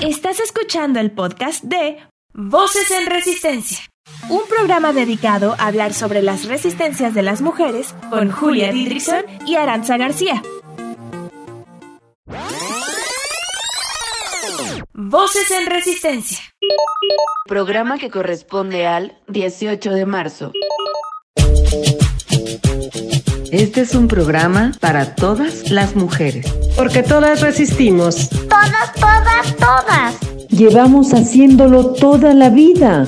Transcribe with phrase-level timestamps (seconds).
[0.00, 1.98] Estás escuchando el podcast de
[2.32, 3.78] Voces en Resistencia,
[4.30, 9.56] un programa dedicado a hablar sobre las resistencias de las mujeres con Julia Didrikson y
[9.56, 10.42] Aranza García.
[14.94, 16.38] Voces en Resistencia.
[17.46, 20.52] Programa que corresponde al 18 de marzo.
[23.52, 26.52] Este es un programa para todas las mujeres.
[26.76, 28.28] Porque todas resistimos.
[28.28, 30.20] Todas, todas, todas.
[30.50, 33.06] Llevamos haciéndolo toda la vida.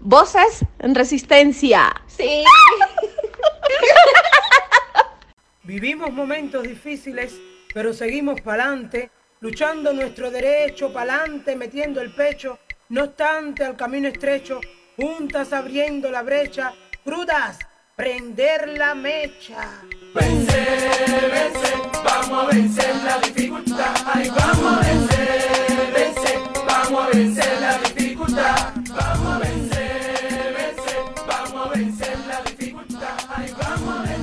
[0.00, 1.94] Voces en resistencia.
[2.08, 2.42] Sí.
[5.62, 7.34] Vivimos momentos difíciles,
[7.72, 12.58] pero seguimos para adelante, luchando nuestro derecho, para adelante, metiendo el pecho,
[12.88, 14.60] no obstante al camino estrecho,
[14.96, 16.72] juntas abriendo la brecha,
[17.04, 17.58] crudas,
[17.96, 19.80] prender la mecha.
[20.14, 23.94] Vencer, vencer, vamos a vencer la dificultad.
[24.04, 28.72] Ay, vamos a vencer, vencer, vamos a vencer la dificultad.
[28.90, 29.65] Vamos a vencer,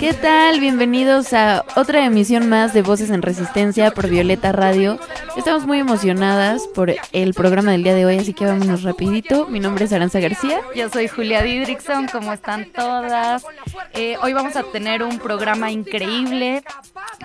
[0.03, 0.59] ¿Qué tal?
[0.59, 4.99] Bienvenidos a otra emisión más de Voces en Resistencia por Violeta Radio.
[5.37, 9.47] Estamos muy emocionadas por el programa del día de hoy, así que vámonos rapidito.
[9.47, 10.59] Mi nombre es Aranza García.
[10.75, 13.45] Yo soy Julia Didrikson, ¿cómo están todas?
[13.93, 16.65] Eh, hoy vamos a tener un programa increíble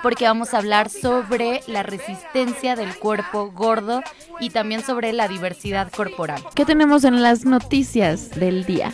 [0.01, 4.05] porque vamos a hablar sobre la resistencia del cuerpo gordo
[4.39, 6.41] y también sobre la diversidad corporal.
[6.55, 8.93] ¿Qué tenemos en las noticias del día?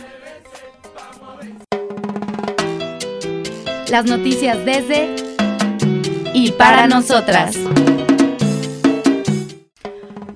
[3.89, 5.15] Las noticias desde
[6.33, 7.55] y para nosotras.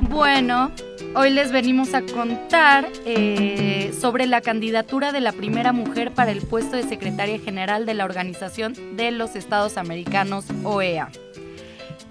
[0.10, 0.72] Bueno,
[1.16, 6.42] hoy les venimos a contar eh, sobre la candidatura de la primera mujer para el
[6.42, 11.10] puesto de secretaria general de la Organización de los Estados Americanos, OEA.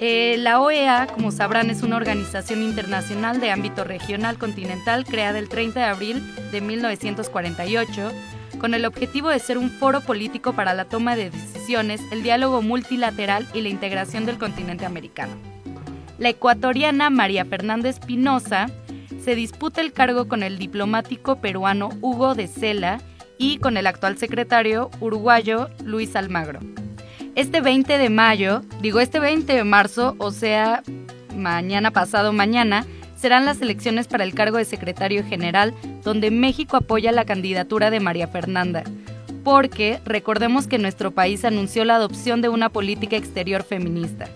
[0.01, 5.49] Eh, la OEA, como sabrán, es una organización internacional de ámbito regional continental creada el
[5.49, 8.13] 30 de abril de 1948
[8.59, 12.63] con el objetivo de ser un foro político para la toma de decisiones, el diálogo
[12.63, 15.33] multilateral y la integración del continente americano.
[16.19, 18.67] La ecuatoriana María Fernanda Espinosa
[19.25, 23.01] se disputa el cargo con el diplomático peruano Hugo de Sela
[23.39, 26.61] y con el actual secretario uruguayo Luis Almagro.
[27.37, 30.83] Este 20 de mayo, digo este 20 de marzo, o sea,
[31.37, 32.85] mañana pasado mañana,
[33.19, 35.75] serán las elecciones para el cargo de secretario general,
[36.05, 38.85] donde México apoya la candidatura de María Fernanda.
[39.45, 44.29] Porque recordemos que nuestro país anunció la adopción de una política exterior feminista.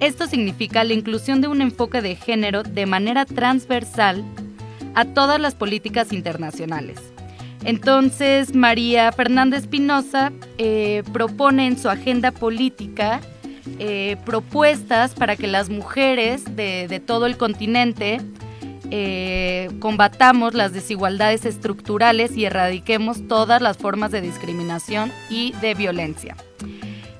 [0.00, 4.24] Esto significa la inclusión de un enfoque de género de manera transversal
[4.94, 6.98] a todas las políticas internacionales.
[7.64, 13.20] Entonces, María Fernanda Espinosa eh, propone en su agenda política
[13.78, 18.20] eh, propuestas para que las mujeres de, todo el continente
[18.90, 26.36] eh, combatamos las desigualdades estructurales y erradiquemos todas las formas de discriminación y de violencia.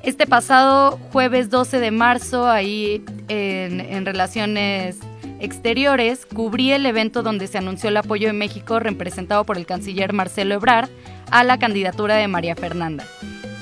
[0.03, 4.99] Este pasado jueves 12 de marzo, ahí en, en Relaciones
[5.41, 10.13] Exteriores, cubrí el evento donde se anunció el apoyo de México representado por el canciller
[10.13, 10.91] Marcelo Ebrard
[11.31, 13.07] a la candidatura de María Fernanda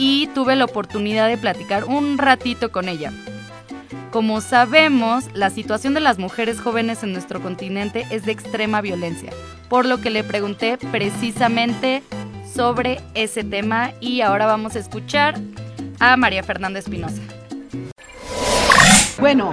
[0.05, 3.13] y tuve la oportunidad de platicar un ratito con ella.
[4.11, 9.31] Como sabemos, la situación de las mujeres jóvenes en nuestro continente es de extrema violencia,
[9.69, 12.03] por lo que le pregunté precisamente
[12.53, 15.39] sobre ese tema y ahora vamos a escuchar
[16.01, 17.23] a María Fernanda Espinosa.
[19.21, 19.53] Bueno,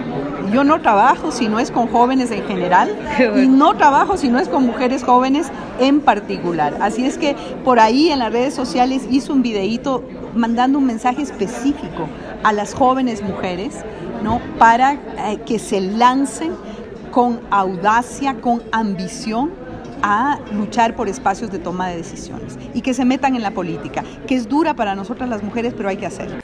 [0.51, 2.95] yo no trabajo si no es con jóvenes en general
[3.35, 6.77] y no trabajo si no es con mujeres jóvenes en particular.
[6.81, 10.03] Así es que por ahí en las redes sociales hice un videíto
[10.35, 12.07] mandando un mensaje específico
[12.43, 13.83] a las jóvenes mujeres,
[14.23, 14.39] ¿no?
[14.57, 16.53] Para eh, que se lancen
[17.11, 19.51] con audacia, con ambición
[20.01, 24.03] a luchar por espacios de toma de decisiones y que se metan en la política,
[24.27, 26.39] que es dura para nosotras las mujeres, pero hay que hacerlo.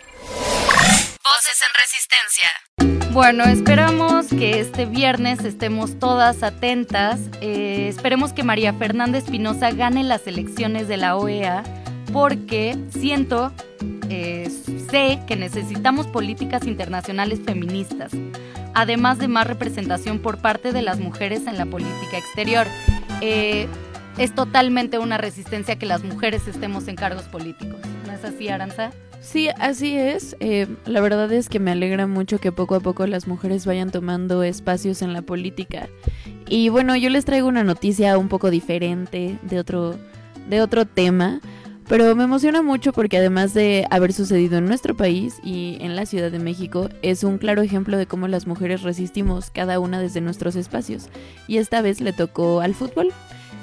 [1.35, 3.12] Voces en Resistencia.
[3.12, 7.19] Bueno, esperamos que este viernes estemos todas atentas.
[7.42, 11.63] Eh, esperemos que María Fernanda Espinosa gane las elecciones de la OEA
[12.13, 13.51] porque siento,
[14.10, 14.50] eh,
[14.89, 18.13] sé que necesitamos políticas internacionales feministas,
[18.74, 22.65] además de más representación por parte de las mujeres en la política exterior.
[23.19, 23.68] Eh,
[24.18, 27.81] es totalmente una resistencia que las mujeres estemos en cargos políticos.
[28.06, 28.92] ¿No es así, Aranza?
[29.25, 30.38] Sí, así es.
[30.39, 33.89] Eh, la verdad es que me alegra mucho que poco a poco las mujeres vayan
[33.89, 35.89] tomando espacios en la política.
[36.48, 39.95] Y bueno, yo les traigo una noticia un poco diferente de otro,
[40.48, 41.42] de otro tema,
[41.88, 46.07] Pero me emociona mucho porque además de haber sucedido en nuestro país y en la
[46.07, 50.19] Ciudad de México, es un claro ejemplo de cómo las mujeres resistimos cada una desde
[50.19, 51.10] nuestros espacios.
[51.48, 53.13] Y esta vez le tocó al fútbol.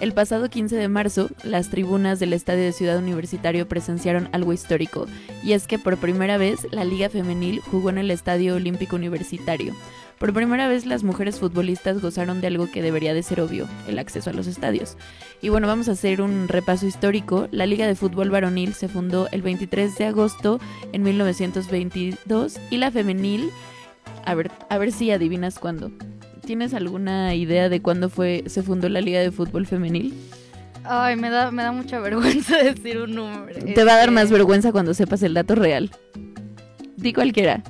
[0.02, 5.06] El pasado 15 de marzo, las tribunas del Estadio de Ciudad Universitario presenciaron algo histórico,
[5.44, 9.76] y es que por primera vez la Liga Femenil jugó en el Estadio Olímpico Universitario.
[10.18, 14.00] Por primera vez las mujeres futbolistas gozaron de algo que debería de ser obvio, el
[14.00, 14.96] acceso a los estadios.
[15.40, 17.46] Y bueno, vamos a hacer un repaso histórico.
[17.52, 20.58] La Liga de Fútbol Varonil se fundó el 23 de agosto
[20.92, 23.52] en 1922 y la femenil,
[24.24, 25.92] a ver, a ver si adivinas cuándo.
[26.44, 30.12] ¿Tienes alguna idea de cuándo fue se fundó la Liga de Fútbol Femenil?
[30.84, 33.64] Ay, me da, me da mucha vergüenza decir un número.
[33.64, 35.90] Te va a dar Este, más vergüenza cuando sepas el dato real.
[36.96, 37.62] Di cualquiera.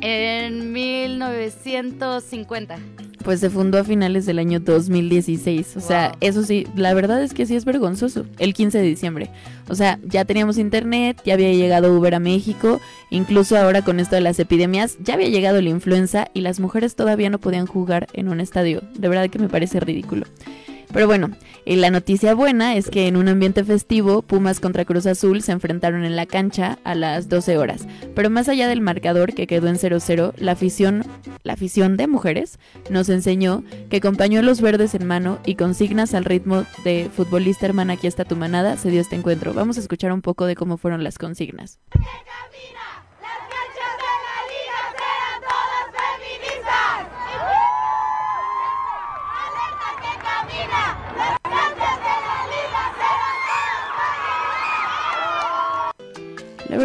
[0.00, 2.78] En 1950.
[3.26, 5.76] Pues se fundó a finales del año 2016.
[5.76, 8.24] O sea, eso sí, la verdad es que sí es vergonzoso.
[8.38, 9.30] El 15 de diciembre.
[9.68, 12.80] O sea, ya teníamos internet, ya había llegado Uber a México.
[13.10, 16.94] Incluso ahora con esto de las epidemias, ya había llegado la influenza y las mujeres
[16.94, 18.82] todavía no podían jugar en un estadio.
[18.96, 20.24] De verdad que me parece ridículo.
[20.96, 21.28] Pero bueno,
[21.66, 25.52] y la noticia buena es que en un ambiente festivo, Pumas contra Cruz Azul se
[25.52, 27.86] enfrentaron en la cancha a las 12 horas.
[28.14, 31.04] Pero más allá del marcador que quedó en 0-0, la afición,
[31.42, 32.58] la afición de mujeres
[32.88, 37.92] nos enseñó que con pañuelos verdes en mano y consignas al ritmo de futbolista hermana
[37.92, 39.52] aquí está tu manada se dio este encuentro.
[39.52, 41.78] Vamos a escuchar un poco de cómo fueron las consignas.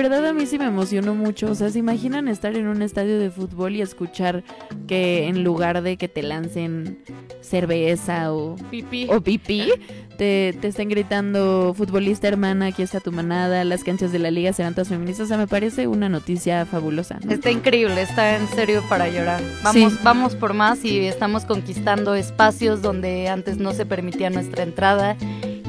[0.02, 1.52] Verdad a mí sí me emocionó mucho.
[1.52, 4.44] O sea, ¿se imaginan estar en un estadio de fútbol y escuchar
[4.88, 7.00] que en lugar de que te lancen
[7.42, 9.08] cerveza o Pipí.
[9.10, 9.70] o pipí,
[10.18, 14.54] te, te estén gritando futbolista hermana, aquí está tu manada, las canchas de la liga
[14.54, 15.26] serán todas feministas?
[15.26, 17.20] O sea, me parece una noticia fabulosa.
[17.24, 17.32] ¿no?
[17.32, 19.42] Está increíble, está en serio para llorar.
[19.64, 20.00] Vamos, Sí.
[20.04, 25.18] vamos por más y estamos conquistando espacios donde antes no se permitía nuestra entrada.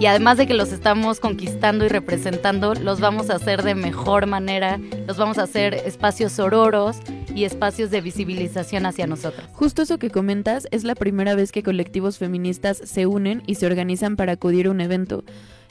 [0.02, 4.26] Y además de que los estamos conquistando y representando, los vamos a hacer de mejor
[4.26, 6.96] manera, los vamos a hacer espacios ororos
[7.32, 9.46] y espacios de visibilización hacia nosotros.
[9.52, 13.66] Justo eso que comentas es la primera vez que colectivos feministas se unen y se
[13.66, 15.22] organizan para acudir a un evento.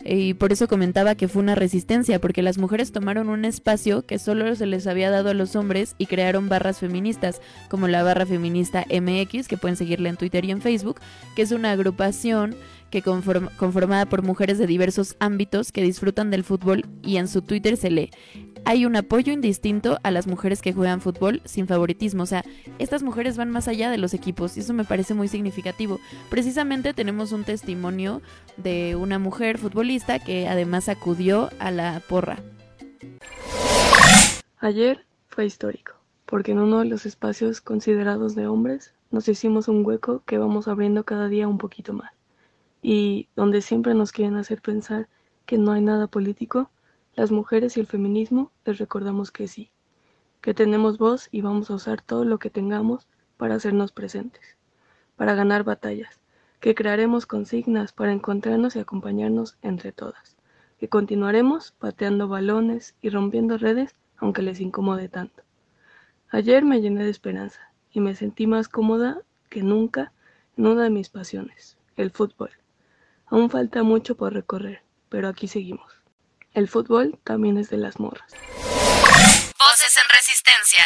[0.06, 4.06] Eh, Y por eso comentaba que fue una resistencia, porque las mujeres tomaron un espacio
[4.06, 8.02] que solo se les había dado a los hombres y crearon barras feministas, como la
[8.02, 11.02] barra feminista MX, que pueden seguirla en Twitter y en Facebook,
[11.36, 12.56] que es una agrupación
[12.92, 17.42] que conform- conformada por mujeres de diversos ámbitos que disfrutan del fútbol y en su
[17.42, 18.12] Twitter se lee.
[18.64, 22.22] Hay un apoyo indistinto a las mujeres que juegan fútbol sin favoritismo.
[22.22, 22.44] O sea,
[22.78, 26.00] estas mujeres van más allá de los equipos y eso me parece muy significativo.
[26.30, 28.22] Precisamente tenemos un testimonio
[28.58, 32.38] de una mujer futbolista que además acudió a la porra.
[34.60, 35.94] Ayer fue histórico,
[36.28, 40.68] porque en uno de los espacios considerados de hombres nos hicimos un hueco que vamos
[40.68, 42.12] abriendo cada día un poquito más.
[42.82, 45.08] Y donde siempre nos quieren hacer pensar
[45.46, 46.70] que no hay nada político,
[47.16, 49.72] las mujeres y el feminismo les recordamos que sí,
[50.42, 53.08] que tenemos voz y vamos a usar todo lo que tengamos
[53.38, 54.58] para hacernos presentes,
[55.16, 56.20] para ganar batallas,
[56.60, 60.38] que crearemos consignas para encontrarnos y acompañarnos entre todas,
[60.80, 65.44] que continuaremos pateando balones y rompiendo redes aunque les incomode tanto.
[66.30, 70.14] Ayer me llené de esperanza y me sentí más cómoda que nunca
[70.56, 72.52] en una de mis pasiones, el fútbol.
[73.32, 75.94] Aún falta mucho por recorrer, pero aquí seguimos.
[76.54, 78.34] El fútbol también es de las morras.
[78.34, 80.84] Voces en Resistencia.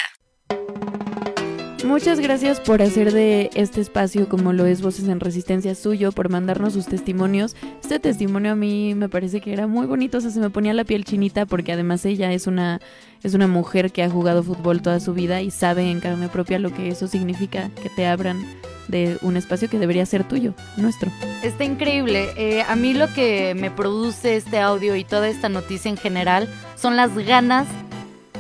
[1.86, 6.30] Muchas gracias por hacer de este espacio como lo es Voces en Resistencia suyo, por
[6.30, 7.56] mandarnos sus testimonios.
[7.84, 10.74] Este testimonio a mí me parece que era muy bonito, o sea, se me ponía
[10.74, 12.82] la piel chinita porque además ella es una,
[13.22, 16.58] es una mujer que ha jugado fútbol toda su vida y sabe en carne propia
[16.58, 18.44] lo que eso significa, que te abran
[18.88, 21.12] de un espacio que debería ser tuyo, nuestro.
[21.44, 22.30] Está increíble.
[22.36, 26.50] Eh, a mí lo que me produce este audio y toda esta noticia en general
[26.76, 27.68] son las ganas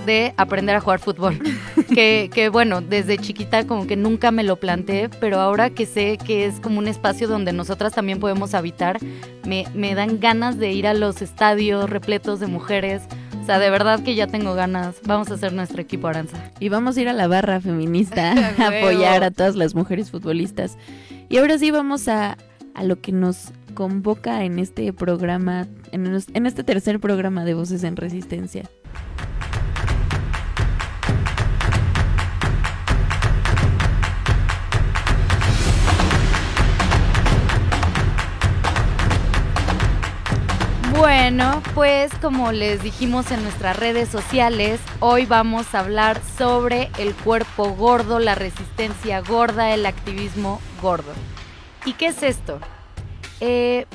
[0.05, 1.39] de aprender a jugar fútbol.
[1.93, 6.17] que, que bueno, desde chiquita como que nunca me lo planteé, pero ahora que sé
[6.17, 8.97] que es como un espacio donde nosotras también podemos habitar,
[9.45, 13.03] me, me dan ganas de ir a los estadios repletos de mujeres.
[13.41, 14.95] O sea, de verdad que ya tengo ganas.
[15.03, 16.51] Vamos a hacer nuestro equipo Aranza.
[16.59, 20.77] Y vamos a ir a la barra feminista a apoyar a todas las mujeres futbolistas.
[21.29, 22.37] Y ahora sí vamos a,
[22.73, 27.83] a lo que nos convoca en este programa, en, en este tercer programa de Voces
[27.83, 28.63] en Resistencia.
[40.97, 47.13] Bueno, pues como les dijimos en nuestras redes sociales, hoy vamos a hablar sobre el
[47.13, 51.11] cuerpo gordo, la resistencia gorda, el activismo gordo.
[51.85, 52.59] ¿Y qué es esto?
[53.41, 53.87] Eh,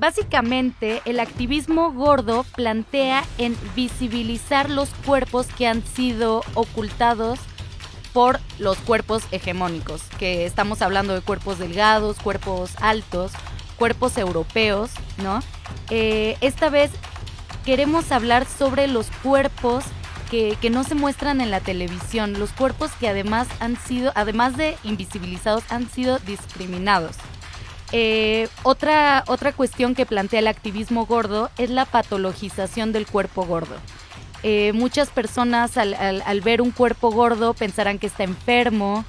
[0.00, 7.38] básicamente, el activismo gordo plantea en visibilizar los cuerpos que han sido ocultados
[8.12, 13.30] por los cuerpos hegemónicos, que estamos hablando de cuerpos delgados, cuerpos altos,
[13.74, 14.90] cuerpos europeos,
[15.22, 15.40] ¿no?
[15.90, 16.90] Eh, esta vez
[17.64, 19.84] queremos hablar sobre los cuerpos
[20.30, 24.56] que, que, no se muestran en la televisión, los cuerpos que además han sido, además
[24.56, 27.16] de invisibilizados, han sido discriminados.
[27.92, 33.76] Eh, otra, otra cuestión que plantea el activismo gordo es la patologización del cuerpo gordo.
[34.42, 39.04] Eh, muchas personas al, al, ver un cuerpo gordo pensarán que está enfermo,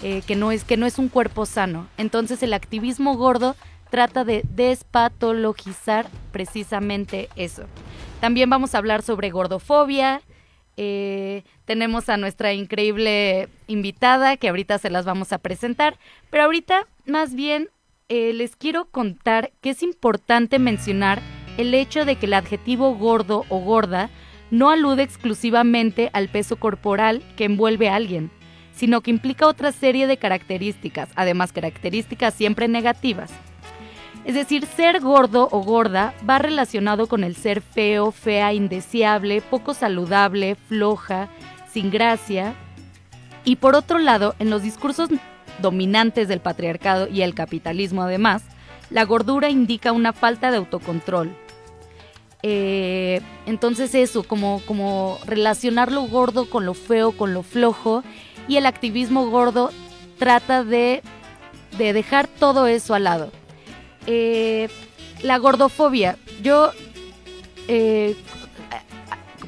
[0.00, 1.86] que, no es, que no es un cuerpo sano.
[1.98, 3.54] Entonces el activismo gordo
[3.90, 7.64] trata de despatologizar precisamente eso.
[8.20, 10.22] También vamos a hablar sobre gordofobia.
[10.76, 15.98] Eh, tenemos a nuestra increíble invitada que ahorita se las vamos a presentar,
[16.30, 17.68] pero ahorita más bien
[18.08, 21.20] eh, les quiero contar que es importante mencionar
[21.58, 24.08] el hecho de que el adjetivo gordo o gorda
[24.50, 28.30] no alude exclusivamente al peso corporal que envuelve a alguien,
[28.72, 33.30] sino que implica otra serie de características, además características siempre negativas.
[34.24, 39.72] Es decir, ser gordo o gorda va relacionado con el ser feo, fea, indeseable, poco
[39.72, 41.28] saludable, floja,
[41.72, 42.54] sin gracia.
[43.44, 45.08] Y por otro lado, en los discursos
[45.60, 48.42] dominantes del patriarcado y el capitalismo además,
[48.90, 51.34] la gordura indica una falta de autocontrol.
[52.42, 58.02] Eh, entonces eso, como, como relacionar lo gordo con lo feo, con lo flojo,
[58.48, 59.70] y el activismo gordo
[60.18, 61.02] trata de,
[61.78, 63.39] de dejar todo eso al lado
[64.06, 64.68] eh,
[65.22, 66.16] la gordofobia.
[66.42, 66.72] Yo,
[67.68, 68.16] eh,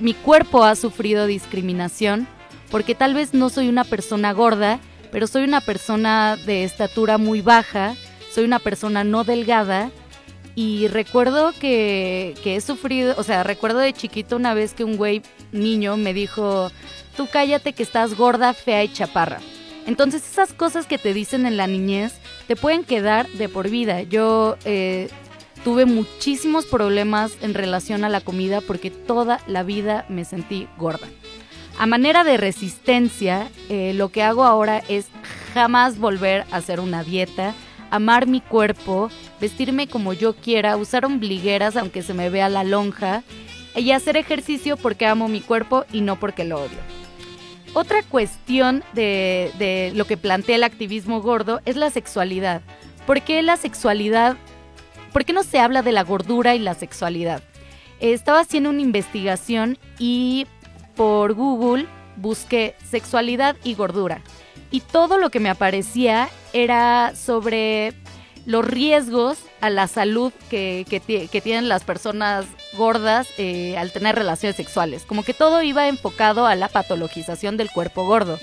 [0.00, 2.26] mi cuerpo ha sufrido discriminación
[2.71, 4.80] porque tal vez no soy una persona gorda,
[5.11, 7.94] pero soy una persona de estatura muy baja,
[8.32, 9.90] soy una persona no delgada
[10.54, 14.97] y recuerdo que, que he sufrido, o sea, recuerdo de chiquito una vez que un
[14.97, 16.71] güey niño me dijo,
[17.16, 19.40] tú cállate que estás gorda, fea y chaparra.
[19.86, 22.14] Entonces esas cosas que te dicen en la niñez
[22.46, 24.02] te pueden quedar de por vida.
[24.02, 25.08] Yo eh,
[25.64, 31.08] tuve muchísimos problemas en relación a la comida porque toda la vida me sentí gorda.
[31.78, 35.06] A manera de resistencia, eh, lo que hago ahora es
[35.54, 37.54] jamás volver a hacer una dieta,
[37.90, 39.10] amar mi cuerpo,
[39.40, 43.22] vestirme como yo quiera, usar ombligueras aunque se me vea la lonja
[43.74, 47.01] y hacer ejercicio porque amo mi cuerpo y no porque lo odio.
[47.74, 52.60] Otra cuestión de, de, lo que plantea el activismo gordo es la sexualidad.
[53.06, 54.36] ¿Por qué la sexualidad?
[55.12, 57.42] ¿Por qué no se habla de la gordura y la sexualidad?
[58.10, 60.46] estaba haciendo una investigación y
[60.96, 61.86] por Google
[62.16, 64.22] busqué sexualidad y gordura.
[64.70, 67.94] Y todo lo que me aparecía era sobre
[68.44, 74.14] los riesgos a la salud que, que, que tienen las personas gordas eh, al tener
[74.14, 75.04] relaciones sexuales.
[75.04, 78.38] Como que todo iba enfocado a la patologización del cuerpo gordo.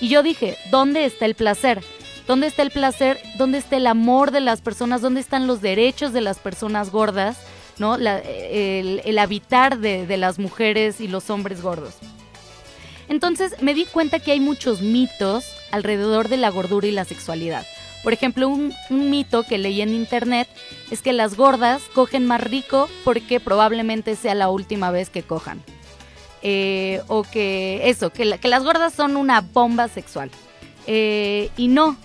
[0.00, 1.82] Y yo dije, ¿dónde está el placer?
[2.26, 3.20] ¿Dónde está el placer?
[3.36, 5.00] ¿Dónde está el amor de las personas?
[5.02, 7.38] ¿Dónde están los derechos de las personas gordas?
[7.78, 7.96] ¿No?
[7.96, 11.94] El, el, habitar de, de las mujeres y los hombres gordos.
[13.08, 17.66] Entonces me di cuenta que hay muchos mitos alrededor de la gordura y la sexualidad.
[18.02, 20.48] Por ejemplo, un, mito que leí en internet
[20.90, 25.62] es que las gordas cogen más rico porque probablemente sea la última vez que cojan.
[26.42, 30.30] Eh, o que eso, que, la, que, las gordas son una bomba sexual.
[30.86, 31.96] Eh, y no.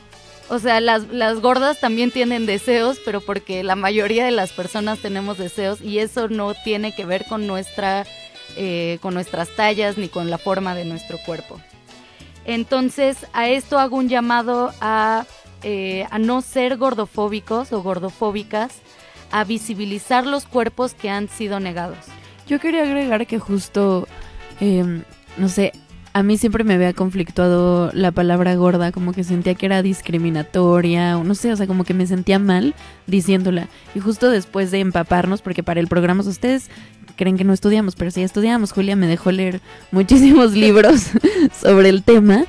[0.50, 5.00] O sea, las, las gordas también tienen deseos, pero porque la mayoría de las personas
[5.00, 8.06] tenemos deseos y eso no tiene que ver con, nuestra,
[8.56, 11.60] eh, con nuestras tallas ni con la forma de nuestro cuerpo.
[12.46, 15.26] Entonces, a esto hago un llamado a
[15.64, 18.82] eh, a no ser gordofóbicos o gordofóbicas,
[19.32, 21.98] a visibilizar los cuerpos que han sido negados.
[22.48, 24.08] Yo quería agregar que justo,
[24.62, 25.04] eh,
[25.38, 25.74] no sé,
[26.18, 31.18] a mí siempre me había conflictuado la palabra gorda, como que sentía que era discriminatoria,
[31.18, 32.74] o no sé, o sea, como que me sentía mal
[33.06, 33.68] diciéndola.
[33.94, 36.72] Y justo después de empaparnos, porque para el programa ustedes
[37.18, 39.62] creen que no estudiamos, pero sí estudiamos, Julia me dejó leer
[39.92, 41.12] muchísimos libros
[41.54, 42.46] sobre el tema.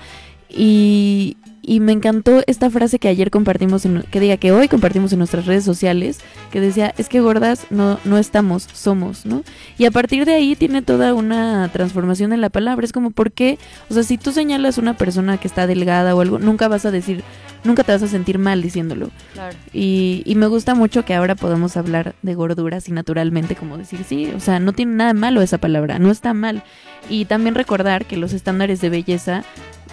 [0.49, 1.37] Y,
[1.69, 5.19] y me encantó esta frase que ayer compartimos, en, que diga que hoy compartimos en
[5.19, 6.21] nuestras redes sociales,
[6.51, 9.43] que decía, es que gordas no, no estamos, somos, ¿no?
[9.77, 13.33] Y a partir de ahí tiene toda una transformación en la palabra, es como, ¿por
[13.33, 13.59] qué?
[13.91, 16.91] O sea, si tú señalas una persona que está delgada o algo, nunca vas a
[16.91, 17.23] decir,
[17.65, 19.11] nunca te vas a sentir mal diciéndolo.
[19.33, 19.57] Claro.
[19.73, 24.05] Y, y me gusta mucho que ahora podamos hablar de gorduras y naturalmente como decir,
[24.07, 26.63] sí, o sea, no tiene nada malo esa palabra, no está mal.
[27.09, 29.45] Y también recordar que los estándares de belleza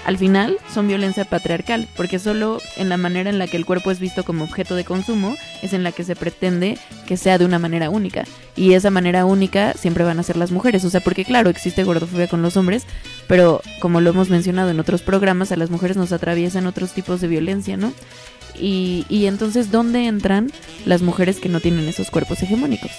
[0.06, 3.90] al final son violencia patriarcal, porque solo en la manera en la que el cuerpo
[3.90, 7.46] es visto como objeto de consumo es en la que se pretende que sea de
[7.46, 8.26] una manera única.
[8.56, 10.86] Y esa manera única siempre van a ser las mujeres.
[10.86, 12.86] O sea, porque claro, existe gordofobia con los hombres,
[13.28, 17.20] pero como lo hemos mencionado en otros programas, a las mujeres nos atraviesan otros tipos
[17.20, 17.55] de violencia,
[18.58, 20.52] Y, entonces, ¿dónde entran
[20.86, 22.92] las mujeres que no tienen esos cuerpos hegemónicos?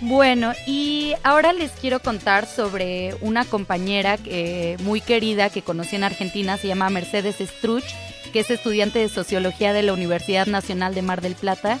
[0.00, 6.04] Bueno, y ahora les quiero contar sobre una compañera que, muy querida que conocí en
[6.04, 7.84] Argentina, se llama Mercedes Struch,
[8.32, 11.78] que es estudiante de Sociología de la Universidad Nacional de Mar del Plata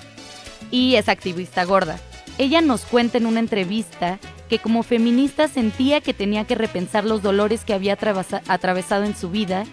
[0.70, 1.98] y es activista gorda.
[2.38, 4.18] Ella nos cuenta en una entrevista
[4.48, 9.16] que como feminista sentía que tenía que repensar los dolores que había atravesa- atravesado en
[9.16, 9.64] su vida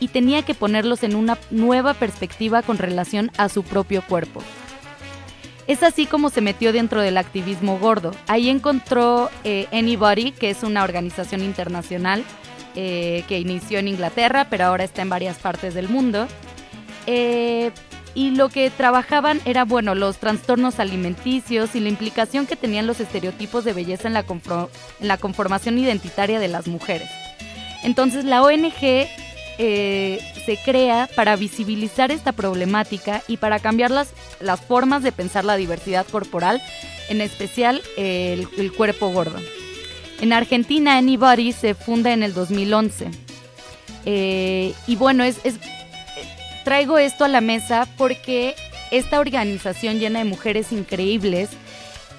[0.00, 4.42] y tenía que ponerlos en una nueva perspectiva con relación a su propio cuerpo.
[5.66, 8.12] Es así como se metió dentro del activismo gordo.
[8.26, 12.24] Ahí encontró eh, Anybody, que es una organización internacional
[12.74, 16.26] eh, que inició en Inglaterra, pero ahora está en varias partes del mundo.
[17.06, 17.70] Eh,
[18.14, 22.98] y lo que trabajaban era, bueno, los trastornos alimenticios y la implicación que tenían los
[22.98, 24.68] estereotipos de belleza en la, confro-
[25.00, 27.08] en la conformación identitaria de las mujeres.
[27.84, 29.06] Entonces la ONG
[29.62, 34.08] eh, se crea para visibilizar esta problemática y para cambiar las,
[34.40, 36.62] las formas de pensar la diversidad corporal,
[37.10, 39.38] en especial eh, el, el cuerpo gordo.
[40.22, 43.10] En Argentina, Anybody se funda en el 2011.
[44.06, 45.58] Eh, y bueno, es, es-
[46.64, 48.54] traigo esto a la mesa porque
[48.90, 51.50] esta organización llena de mujeres increíbles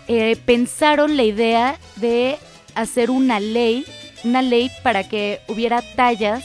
[0.08, 2.38] eh, pensaron la idea de
[2.76, 3.84] hacer una ley,
[4.24, 6.44] una ley para que hubiera tallas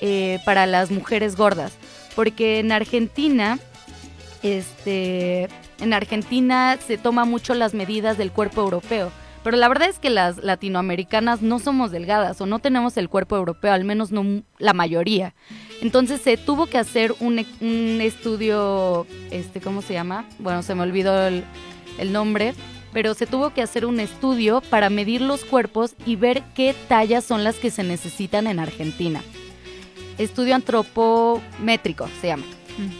[0.00, 1.72] eh, para las mujeres gordas.
[2.14, 3.58] Porque en Argentina,
[4.42, 5.48] este,
[5.80, 9.12] en Argentina se toma mucho las medidas del cuerpo europeo.
[9.46, 13.36] Pero la verdad es que las latinoamericanas no somos delgadas o no tenemos el cuerpo
[13.36, 15.36] europeo, al menos no la mayoría.
[15.80, 20.24] Entonces se tuvo que hacer un, e- estudio, este, ¿cómo se llama?
[20.40, 21.44] Bueno, se me olvidó el,
[21.98, 22.54] el nombre,
[22.92, 27.24] pero se tuvo que hacer un estudio para medir los cuerpos y ver qué tallas
[27.24, 29.22] son las que se necesitan en Argentina.
[30.18, 32.44] Estudio antropométrico se llama.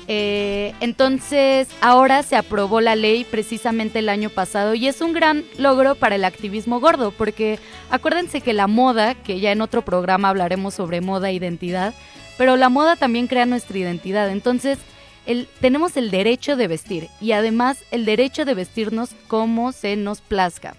[0.08, 5.44] Eh, entonces, ahora se aprobó la ley precisamente el año pasado y es un gran
[5.58, 7.58] logro para el activismo gordo, porque
[7.90, 11.92] acuérdense que la moda, que ya en otro programa hablaremos sobre moda e identidad,
[12.38, 14.30] pero la moda también crea nuestra identidad.
[14.30, 14.78] Entonces,
[15.26, 20.22] el- tenemos el derecho de vestir y además el derecho de vestirnos como se nos
[20.22, 20.74] plazca.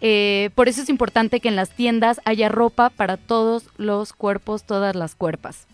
[0.00, 4.64] Eh, por eso es importante que en las tiendas haya ropa para todos los cuerpos,
[4.64, 5.66] todas las cuerpas.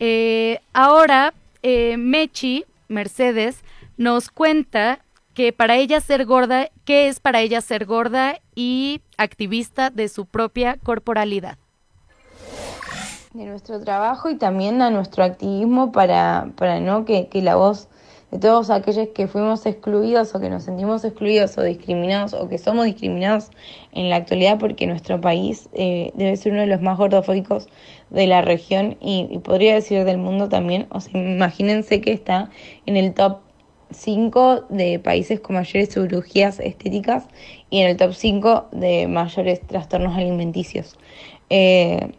[0.00, 3.62] Eh, ahora, eh, Mechi, Mercedes,
[3.96, 5.00] nos cuenta
[5.34, 10.26] que para ella ser gorda, qué es para ella ser gorda y activista de su
[10.26, 11.58] propia corporalidad.
[13.32, 17.04] de nuestro trabajo y también a nuestro activismo para, para ¿no?
[17.04, 17.88] que, que la voz
[18.34, 22.58] de todos aquellos que fuimos excluidos o que nos sentimos excluidos o discriminados o que
[22.58, 23.50] somos discriminados
[23.92, 27.68] en la actualidad porque nuestro país eh, debe ser uno de los más gordofóbicos
[28.10, 30.88] de la región y, podría decir del mundo también.
[30.90, 32.50] O sea, imagínense que está
[32.86, 33.38] en el top
[33.92, 37.28] 5 de países con mayores cirugías estéticas
[37.70, 40.98] y en el top 5 de mayores trastornos alimenticios.
[41.50, 42.10] Eh,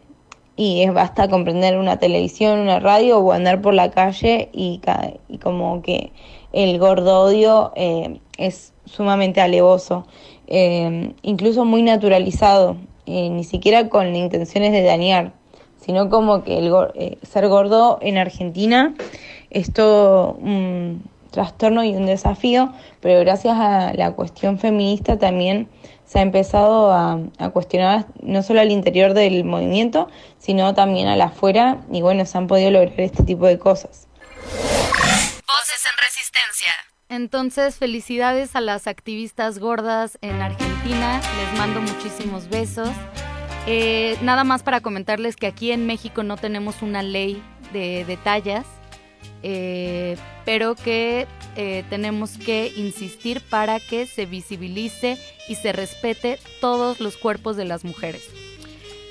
[0.56, 4.80] y es basta comprender una televisión, una radio o andar por la calle y,
[5.28, 6.12] y como que
[6.52, 10.06] el gordo odio eh, es sumamente alevoso,
[10.46, 15.32] eh, incluso muy naturalizado, eh, ni siquiera con intenciones de dañar,
[15.78, 16.72] sino como que el
[17.22, 18.94] ser gordo en Argentina
[19.50, 21.02] es todo un
[21.36, 25.68] trastorno y un desafío, pero gracias a la cuestión feminista también
[26.06, 31.20] se ha empezado a, a cuestionar no solo al interior del movimiento, sino también al
[31.20, 34.08] afuera, y bueno, se han podido lograr este tipo de cosas.
[34.46, 36.72] Voces en resistencia.
[37.10, 41.20] Entonces, felicidades a las activistas gordas en Argentina.
[41.20, 42.88] Les mando muchísimos besos.
[43.66, 48.16] Eh, nada más para comentarles que aquí en México no tenemos una ley de, de
[48.16, 48.64] tallas,
[49.42, 55.18] eh, pero que eh, tenemos que insistir para que se visibilice
[55.48, 58.28] y se respete todos los cuerpos de las mujeres.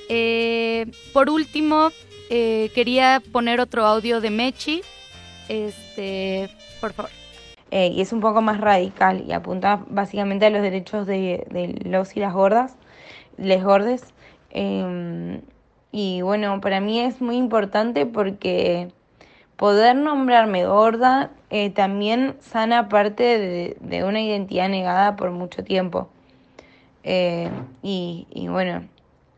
[0.09, 1.89] Eh, por último,
[2.29, 4.81] quería poner otro audio de Mechi.
[5.47, 6.49] Este,
[6.81, 7.11] por favor.
[7.71, 12.15] Y es un poco más radical y apunta básicamente a los derechos de, de los
[12.15, 12.77] y las gordas,
[13.37, 14.13] les gordes.
[14.51, 15.41] Eh,
[15.91, 18.89] y bueno, para mí es muy importante porque,
[19.57, 26.09] poder nombrarme gorda eh, también sana parte de, una identidad negada por mucho tiempo.
[27.03, 27.49] Eh,
[27.83, 28.87] y, y bueno,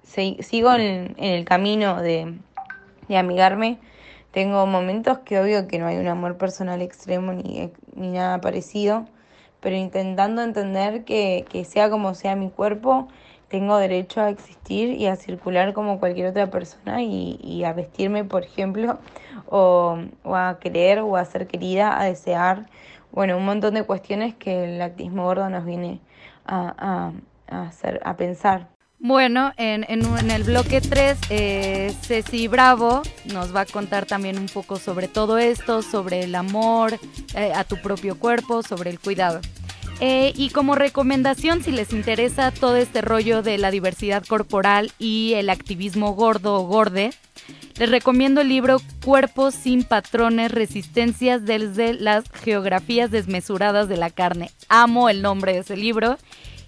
[0.03, 2.33] sigo en, en el camino de,
[3.07, 3.77] de amigarme.
[4.31, 9.05] Tengo momentos que obvio que no hay un amor personal extremo ni, ni nada parecido,
[9.59, 13.07] pero intentando entender que, que sea como sea mi cuerpo,
[13.49, 18.23] tengo derecho a existir y a circular como cualquier otra persona y, y a vestirme,
[18.23, 18.99] por ejemplo,
[19.47, 22.67] o, o a querer o a ser querida, a desear,
[23.11, 26.01] bueno, un montón de cuestiones que el actismo gordo nos viene
[26.45, 27.13] a,
[27.49, 28.67] a, a hacer, a pensar.
[28.99, 34.39] Bueno, en, en, en el bloque 3, eh, Ceci Bravo nos va a contar también
[34.39, 36.97] un poco sobre todo esto, sobre el amor
[37.35, 39.39] eh, a tu propio cuerpo, sobre el cuidado.
[39.99, 45.33] Eh, y como recomendación, si les interesa todo este rollo de la diversidad corporal y
[45.33, 47.11] el activismo gordo o gorde,
[47.79, 54.51] les recomiendo el libro Cuerpos sin patrones, resistencias desde las geografías desmesuradas de la carne.
[54.69, 56.17] Amo el nombre de ese libro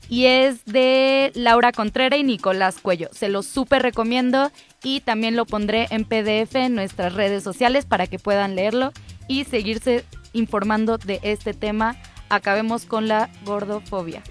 [0.10, 3.10] y es de Laura Contrera y Nicolás Cuello.
[3.12, 4.52] Se lo súper recomiendo
[4.84, 8.92] y también lo pondré en PDF en nuestras redes sociales para que puedan leerlo
[9.28, 11.96] y seguirse informando de este tema.
[12.30, 14.24] Acabemos con la gordofobia.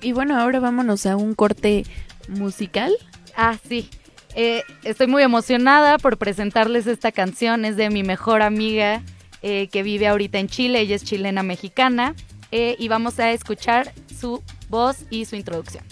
[0.00, 1.84] Y bueno, ahora vámonos a un corte
[2.28, 2.92] musical.
[3.36, 3.88] Ah, sí.
[4.34, 7.64] Eh, estoy muy emocionada por presentarles esta canción.
[7.64, 9.02] Es de mi mejor amiga
[9.42, 10.80] eh, que vive ahorita en Chile.
[10.80, 12.14] Ella es chilena mexicana.
[12.50, 15.84] Eh, y vamos a escuchar su voz y su introducción.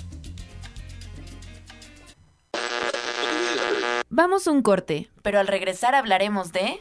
[4.11, 6.81] Vamos a un corte, pero al regresar hablaremos de...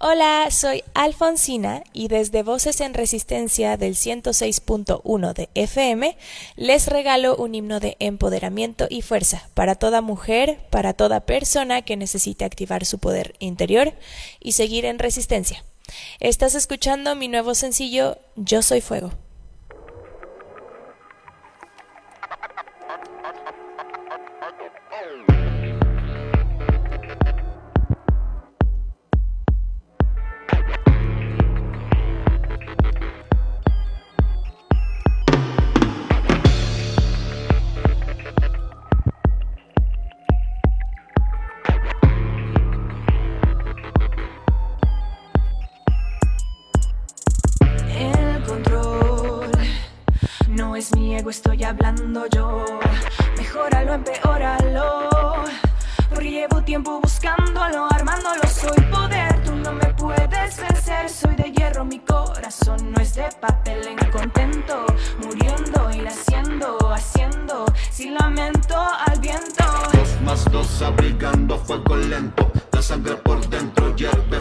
[0.00, 6.16] Hola, soy Alfonsina y desde Voces en Resistencia del 106.1 de FM
[6.54, 11.96] les regalo un himno de empoderamiento y fuerza para toda mujer, para toda persona que
[11.96, 13.92] necesite activar su poder interior
[14.38, 15.64] y seguir en resistencia.
[16.20, 19.10] Estás escuchando mi nuevo sencillo Yo Soy Fuego.
[51.30, 52.64] Estoy hablando yo.
[53.36, 55.08] Mejóralo, empeóralo.
[56.08, 58.42] Porque llevo tiempo buscándolo, armándolo.
[58.48, 61.08] Soy poder, tú no me puedes vencer.
[61.08, 63.86] Soy de hierro, mi corazón no es de papel.
[63.88, 64.86] En contento,
[65.22, 69.64] muriendo y naciendo, haciendo sin lamento al viento.
[69.92, 74.38] Dos más dos abrigando fuego lento La sangre por dentro hierve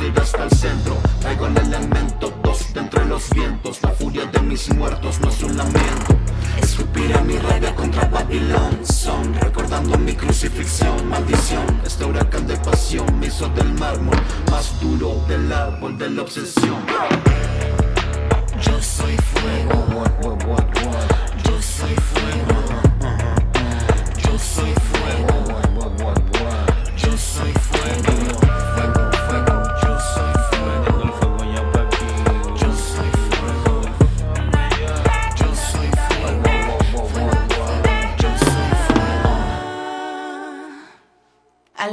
[0.00, 4.40] y hasta el centro Traigo el elemento dos de entre los vientos La furia de
[4.40, 6.16] mis muertos no es un lamento
[6.60, 13.26] Escupiré mi rabia contra Babilón Son recordando mi crucifixión Maldición, este huracán de pasión Me
[13.26, 14.16] hizo del mármol
[14.50, 16.78] más duro del árbol de la obsesión
[18.60, 20.04] Yo soy fuego.
[21.44, 22.58] Yo soy fuego.
[24.22, 25.60] Yo soy fuego.
[26.96, 27.52] Yo soy.
[27.52, 28.37] Fuego,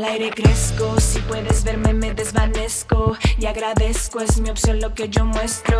[0.07, 3.17] Aire crezco, si puedes verme me desvanezco.
[3.39, 5.79] Y agradezco, es mi opción lo que yo muestro.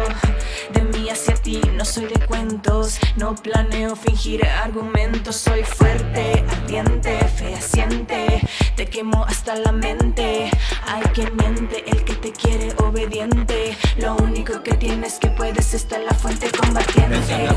[0.73, 7.19] De mí hacia ti no soy de cuentos, no planeo fingir argumentos, soy fuerte, ardiente,
[7.35, 8.41] fehaciente,
[8.75, 10.49] te quemo hasta la mente.
[10.87, 15.99] Hay quien miente, el que te quiere obediente, lo único que tienes que puedes estar
[15.99, 17.49] en la fuente combatiente.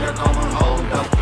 [0.00, 1.19] They're hold up.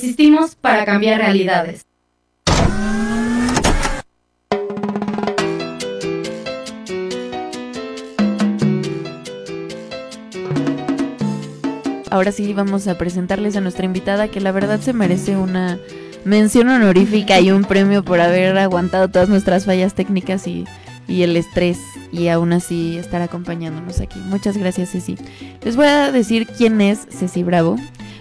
[0.00, 1.84] Resistimos para cambiar realidades.
[12.10, 15.80] Ahora sí vamos a presentarles a nuestra invitada que la verdad se merece una
[16.24, 20.64] mención honorífica y un premio por haber aguantado todas nuestras fallas técnicas y,
[21.08, 21.80] el estrés
[22.12, 24.20] y aún así estar acompañándonos aquí.
[24.26, 25.16] Muchas gracias Ceci.
[25.64, 27.76] Les voy a decir quién es Ceci Bravo.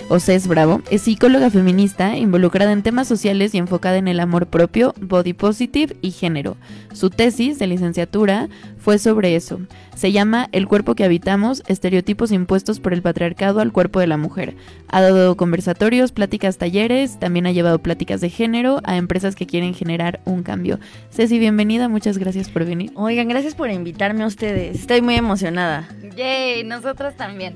[0.10, 4.48] O Cés Bravo, es psicóloga feminista involucrada en temas sociales y enfocada en el amor
[4.48, 6.56] propio, body positive y género.
[6.94, 9.60] Su tesis de licenciatura fue sobre eso.
[9.98, 14.16] Se llama El cuerpo que habitamos, estereotipos impuestos por el patriarcado al cuerpo de la
[14.16, 14.56] mujer.
[14.88, 19.74] Ha dado conversatorios, pláticas, talleres, también ha llevado pláticas de género a empresas que quieren
[19.74, 20.80] generar un cambio.
[21.12, 22.92] Ceci, bienvenida, muchas gracias por venir.
[22.96, 24.80] Oigan, gracias por invitarme a ustedes.
[24.80, 25.90] Estoy muy emocionada.
[26.16, 27.56] Yay, nosotros también.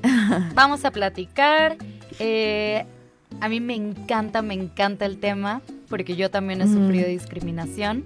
[0.54, 1.78] Vamos a platicar.
[2.18, 2.84] Eh,
[3.40, 6.72] a mí me encanta, me encanta el tema, porque yo también he Mm.
[6.74, 8.04] sufrido discriminación.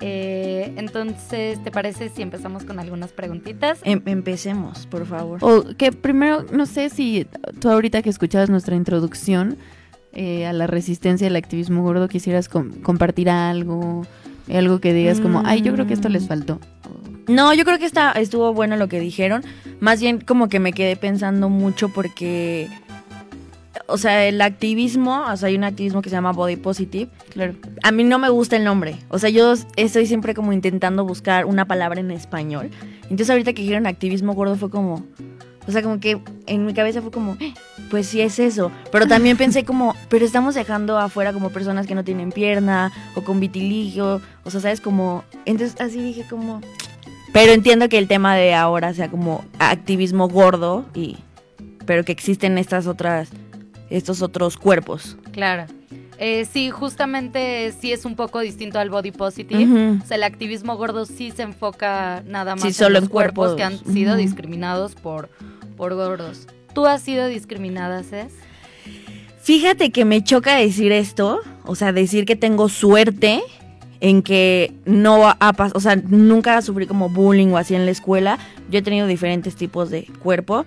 [0.00, 3.80] Eh, entonces, ¿te parece si empezamos con algunas preguntitas?
[3.82, 5.38] Em- empecemos, por favor.
[5.42, 7.26] O que primero, no sé si
[7.60, 9.56] tú ahorita que escuchabas nuestra introducción
[10.14, 14.06] eh, a la resistencia del activismo gordo quisieras com- compartir algo,
[14.52, 16.60] algo que digas como, ay, yo creo que esto les faltó.
[17.28, 19.42] No, yo creo que está, estuvo bueno lo que dijeron.
[19.80, 22.68] Más bien como que me quedé pensando mucho porque,
[23.86, 27.10] o sea, el activismo, o sea, hay un activismo que se llama Body Positive.
[27.30, 27.54] Claro.
[27.82, 28.96] A mí no me gusta el nombre.
[29.08, 32.70] O sea, yo estoy siempre como intentando buscar una palabra en español.
[33.04, 35.04] Entonces ahorita que dijeron activismo gordo fue como,
[35.66, 37.54] o sea, como que en mi cabeza fue como, "Eh,
[37.90, 38.72] pues sí es eso.
[38.90, 43.22] Pero también pensé como, pero estamos dejando afuera como personas que no tienen pierna o
[43.22, 44.20] con vitiligio.
[44.44, 44.80] O sea, ¿sabes?
[44.80, 46.60] Como, entonces así dije como...
[47.32, 51.16] Pero entiendo que el tema de ahora sea como activismo gordo y...
[51.86, 53.30] Pero que existen estas otras...
[53.96, 55.16] Estos otros cuerpos.
[55.32, 55.66] Claro.
[56.18, 59.98] Eh, sí, justamente sí es un poco distinto al body positive.
[60.02, 63.08] O sea, el activismo gordo sí se enfoca nada más Sí, en solo los en
[63.08, 63.56] cuerpos cuerpos.
[63.56, 65.28] que han sido discriminados por,
[65.76, 66.46] por gordos.
[66.74, 68.32] ¿Tú has sido discriminada, Cés?
[69.40, 73.42] Fíjate que me choca decir esto, o sea, decir que tengo suerte
[74.00, 77.90] en que no ha pasado, o sea, nunca sufrí como bullying o así en la
[77.90, 78.38] escuela.
[78.70, 80.64] Yo he tenido diferentes tipos de cuerpo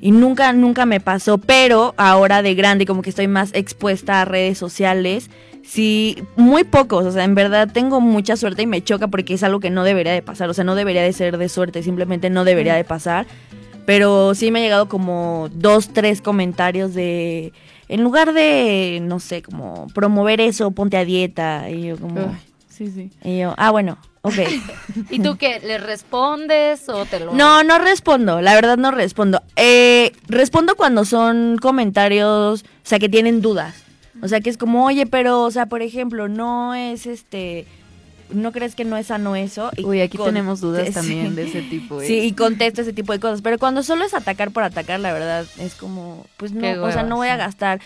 [0.00, 4.24] y nunca, nunca me pasó, pero ahora de grande, como que estoy más expuesta a
[4.24, 5.30] redes sociales.
[5.64, 9.42] Sí, muy pocos, o sea, en verdad tengo mucha suerte y me choca porque es
[9.42, 12.30] algo que no debería de pasar, o sea, no debería de ser de suerte, simplemente
[12.30, 13.26] no debería de pasar.
[13.84, 17.52] Pero sí me ha llegado como dos, tres comentarios de,
[17.88, 21.70] en lugar de, no sé, como promover eso, ponte a dieta.
[21.70, 22.36] Y yo como,
[22.68, 23.10] sí, sí.
[23.24, 24.34] y yo, ah, bueno, ok.
[25.10, 25.60] ¿Y tú qué?
[25.60, 27.34] ¿Le respondes o te lo.?
[27.34, 29.42] No, no respondo, la verdad no respondo.
[29.56, 33.84] Eh, respondo cuando son comentarios, o sea, que tienen dudas.
[34.20, 37.66] O sea, que es como, oye, pero, o sea, por ejemplo, no es este,
[38.30, 39.70] ¿no crees que no es sano eso?
[39.76, 40.92] Y Uy, aquí tenemos dudas sí.
[40.92, 42.00] también de ese tipo.
[42.00, 42.06] ¿eh?
[42.06, 43.42] Sí, y contesto ese tipo de cosas.
[43.42, 47.02] Pero cuando solo es atacar por atacar, la verdad, es como, pues no, o sea,
[47.02, 47.80] no voy a gastar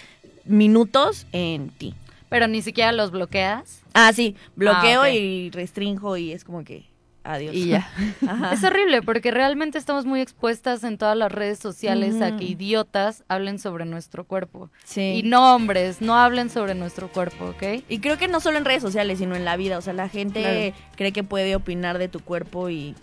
[0.45, 1.95] minutos en ti.
[2.29, 3.82] Pero ni siquiera los bloqueas.
[3.95, 6.91] Ah, sí, bloqueo Ah, y restrinjo y es como que
[7.25, 7.55] adiós.
[7.55, 7.89] Y ya.
[8.29, 8.53] Ajá.
[8.53, 13.23] Es horrible porque realmente estamos muy expuestas en todas las redes sociales a que idiotas
[13.29, 14.71] hablen sobre nuestro cuerpo.
[14.85, 15.01] Sí.
[15.17, 17.85] Y no hombres, no hablen sobre nuestro cuerpo, ¿ok?
[17.89, 19.79] Y creo que no solo en redes sociales, sino en la vida.
[19.79, 20.87] O sea, la gente Claro.
[20.97, 22.95] cree que puede opinar de tu cuerpo y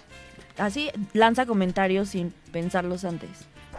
[0.57, 3.29] así lanza comentarios sin pensarlos antes.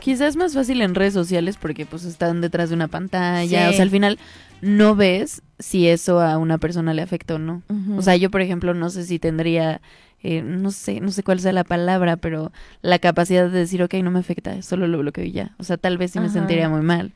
[0.00, 3.66] Quizás es más fácil en redes sociales porque pues están detrás de una pantalla.
[3.68, 3.68] Sí.
[3.68, 4.18] O sea, al final
[4.60, 7.62] no ves si eso a una persona le afecta o no.
[7.96, 9.80] O sea, yo por ejemplo no sé si tendría,
[10.22, 13.94] eh, no sé, no sé cuál sea la palabra, pero la capacidad de decir, ok,
[13.94, 15.54] no me afecta, solo lo bloqueo y ya.
[15.58, 16.34] O sea, tal vez sí me Ajá.
[16.34, 17.12] sentiría muy mal.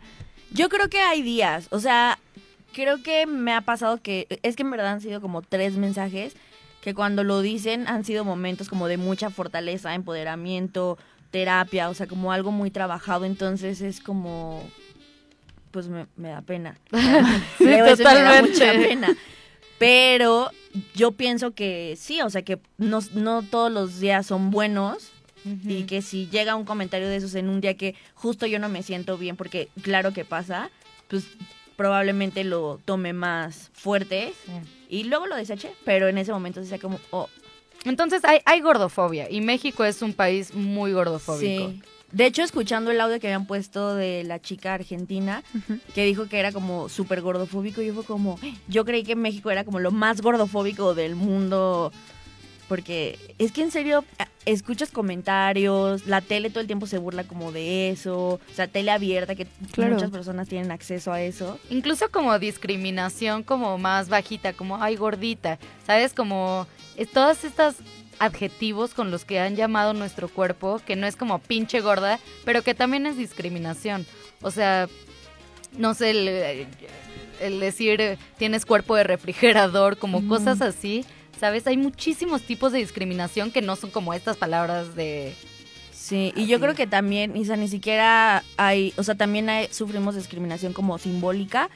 [0.52, 2.18] Yo creo que hay días, o sea,
[2.72, 6.34] creo que me ha pasado que, es que en verdad han sido como tres mensajes
[6.82, 10.98] que cuando lo dicen han sido momentos como de mucha fortaleza, empoderamiento,
[11.30, 14.62] terapia, o sea, como algo muy trabajado, entonces es como,
[15.74, 16.78] pues me, me da pena.
[17.58, 19.16] Sí, eso me da mucha pena.
[19.76, 20.52] Pero
[20.94, 25.10] yo pienso que sí, o sea, que no, no todos los días son buenos
[25.66, 28.68] y que si llega un comentario de esos en un día que justo yo no
[28.68, 30.70] me siento bien, porque claro que pasa,
[31.08, 31.26] pues
[31.76, 34.32] probablemente lo tome más fuerte
[34.88, 37.28] y luego lo deseché, pero en ese momento sí sea como, oh,
[37.84, 41.70] Entonces hay, hay gordofobia y México es un país muy gordofóbico.
[41.72, 41.82] sí.
[42.14, 45.42] De hecho, escuchando el audio que habían puesto de la chica argentina,
[45.94, 49.64] que dijo que era como súper gordofóbico, yo fue como, yo creí que México era
[49.64, 51.92] como lo más gordofóbico del mundo.
[52.68, 54.04] Porque es que en serio
[54.46, 58.90] escuchas comentarios, la tele todo el tiempo se burla como de eso, o sea, tele
[58.90, 59.94] abierta que Claro.
[59.94, 61.58] muchas personas tienen acceso a eso.
[61.68, 66.14] Incluso como discriminación como más bajita, como ay gordita, ¿sabes?
[66.14, 66.66] Como
[67.12, 67.76] todas estas
[68.18, 72.62] adjetivos con los que han llamado nuestro cuerpo, que no es como pinche gorda, pero
[72.62, 74.06] que también es discriminación.
[74.42, 74.88] O sea,
[75.78, 76.66] no sé, el,
[77.40, 81.04] el decir tienes cuerpo de refrigerador, como cosas así,
[81.40, 81.66] ¿sabes?
[81.66, 85.34] Hay muchísimos tipos de discriminación que no son como estas palabras de...
[85.92, 89.68] Sí, y yo creo que también, o sea, ni siquiera hay, o sea, también hay-
[89.70, 91.70] sufrimos discriminación como simbólica,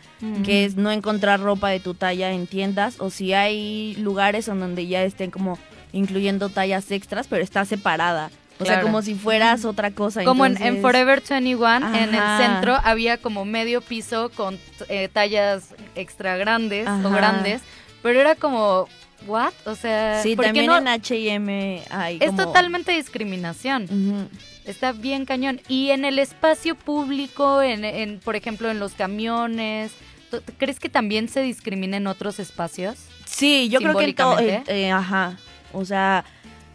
[0.45, 4.61] que es no encontrar ropa de tu talla en tiendas, o si hay lugares en
[4.61, 5.59] donde ya estén como
[5.93, 8.31] incluyendo tallas extras, pero está separada.
[8.61, 10.25] O sea, como si fueras otra cosa.
[10.25, 12.39] Como en, en entonces- Forever 21, en el Ajá.
[12.39, 17.09] centro había como medio piso con eh, tallas extra grandes o Ajá.
[17.09, 17.63] grandes,
[18.03, 18.89] pero era como,
[19.29, 19.53] ¿what?
[19.65, 20.77] O sea, Sí, ¿por qué también no?
[20.79, 24.29] en H&M hay Es totalmente discriminación.
[24.65, 25.61] Está bien cañón.
[25.69, 29.93] Y en el espacio público, en, en, por ejemplo, en los camiones,
[30.33, 32.97] ¿tú- ¿crees que también se discrimina en otros espacios?
[33.25, 35.39] Sí, yo creo que en todo, eh, eh, ajá,
[35.73, 36.25] o sea,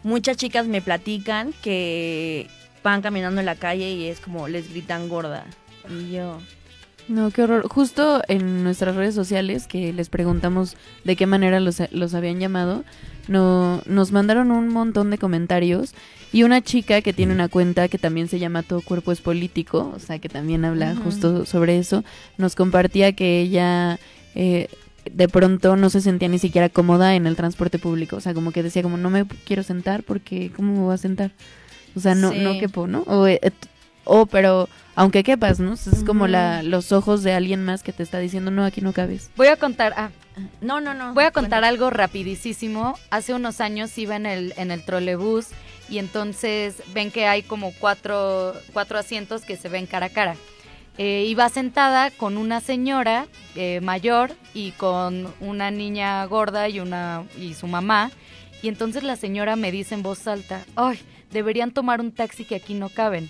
[0.03, 2.47] muchas chicas me platican que
[2.84, 5.45] van caminando en la calle y es como les gritan gorda.
[5.89, 6.39] Y yo,
[7.08, 7.67] No, qué horror.
[7.67, 12.84] Justo en nuestras redes sociales que les preguntamos de qué manera los, los habían llamado,
[13.27, 15.93] no, nos mandaron un montón de comentarios
[16.34, 19.93] y una chica que tiene una cuenta que también se llama Todo Cuerpo es Político,
[19.95, 22.03] o sea que también habla justo sobre eso,
[22.38, 23.99] nos compartía que ella
[24.36, 24.67] eh,
[25.11, 28.51] de pronto no se sentía ni siquiera cómoda en el transporte público, o sea como
[28.51, 31.31] que decía como no me quiero sentar porque ¿cómo me voy a sentar?
[31.95, 32.39] O sea, no, Sí.
[32.39, 33.01] no quepo, ¿no?
[33.01, 33.39] O, eh,
[34.05, 35.73] o, pero aunque quepas, ¿no?
[35.73, 38.93] Es como la, los ojos de alguien más que te está diciendo, no, aquí no
[38.93, 39.29] cabes.
[39.35, 40.09] Voy a contar, ah,
[40.61, 41.13] no, no, no.
[41.13, 42.97] Voy a contar algo rapidísimo.
[43.09, 45.47] Hace unos años iba en el, en el trolebús
[45.89, 50.35] y entonces ven que hay como cuatro, cuatro asientos que se ven cara a cara.
[50.97, 53.25] Eh, iba sentada con una señora
[53.56, 58.12] eh, mayor y con una niña gorda y, una, y su mamá.
[58.62, 60.99] Y entonces la señora me dice en voz alta, ay,
[61.32, 63.29] deberían tomar un taxi que aquí no caben.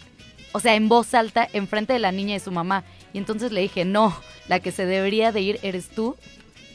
[0.51, 2.83] O sea, en voz alta, enfrente de la niña y su mamá.
[3.13, 4.15] Y entonces le dije, no,
[4.47, 6.17] la que se debería de ir eres tú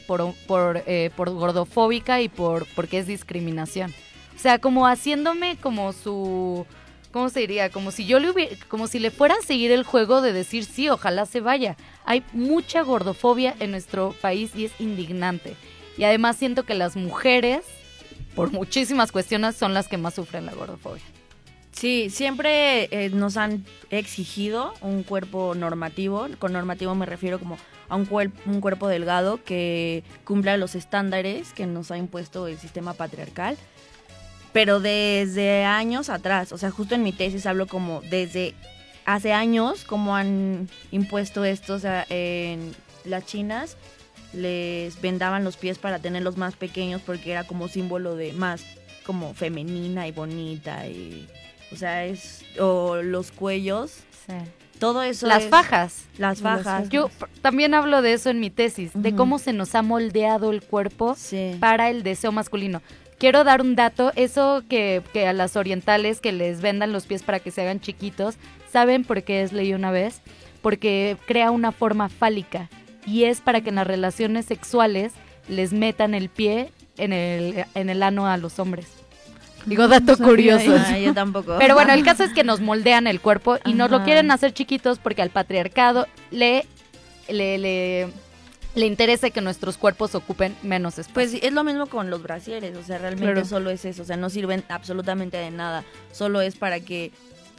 [0.07, 3.93] por, por, eh, por gordofóbica y por porque es discriminación.
[4.35, 6.65] O sea, como haciéndome como su...
[7.11, 7.69] ¿Cómo se diría?
[7.69, 10.65] Como si yo le hubiera, como si le fuera a seguir el juego de decir
[10.65, 11.75] sí, ojalá se vaya.
[12.05, 15.55] Hay mucha gordofobia en nuestro país y es indignante.
[15.97, 17.65] Y además siento que las mujeres,
[18.35, 21.03] por muchísimas cuestiones, son las que más sufren la gordofobia.
[21.71, 26.27] Sí, siempre eh, nos han exigido un cuerpo normativo.
[26.37, 28.07] Con normativo me refiero como a un,
[28.45, 33.57] un cuerpo delgado que cumpla los estándares que nos ha impuesto el sistema patriarcal.
[34.51, 38.55] Pero desde años atrás, o sea, justo en mi tesis hablo como desde
[39.05, 42.73] hace años, como han impuesto esto, o sea, en
[43.05, 43.77] las chinas
[44.33, 48.63] les vendaban los pies para tenerlos más pequeños porque era como símbolo de más
[49.05, 51.27] como femenina y bonita y
[51.71, 53.97] o sea es o los cuellos.
[54.77, 56.03] Todo eso Las es- fajas.
[56.19, 56.87] las fajas.
[56.89, 57.09] Yo
[57.41, 61.17] también hablo de eso en mi tesis, de cómo se nos ha moldeado el cuerpo
[61.59, 62.81] para el deseo masculino.
[63.19, 67.21] Quiero dar un dato, eso que, que a las orientales que les vendan los pies
[67.21, 68.35] para que se hagan chiquitos,
[68.71, 70.21] ¿saben por qué es leí una vez?
[70.61, 72.69] Porque crea una forma fálica
[73.05, 75.13] y es para que en las relaciones sexuales
[75.49, 78.87] les metan el pie en el, en el ano a los hombres.
[79.65, 80.75] Digo, dato curioso.
[80.77, 81.57] Ah, yo tampoco.
[81.59, 84.53] Pero bueno, el caso es que nos moldean el cuerpo y nos lo quieren hacer
[84.53, 86.65] chiquitos porque al patriarcado le,
[87.27, 88.07] le, le,
[88.79, 91.13] le interesa que nuestros cuerpos ocupen menos espacio.
[91.13, 93.45] Pues es lo mismo con los brasieres, o sea, realmente Claro.
[93.47, 97.11] solo es eso, o sea, no sirven absolutamente de nada, solo es para que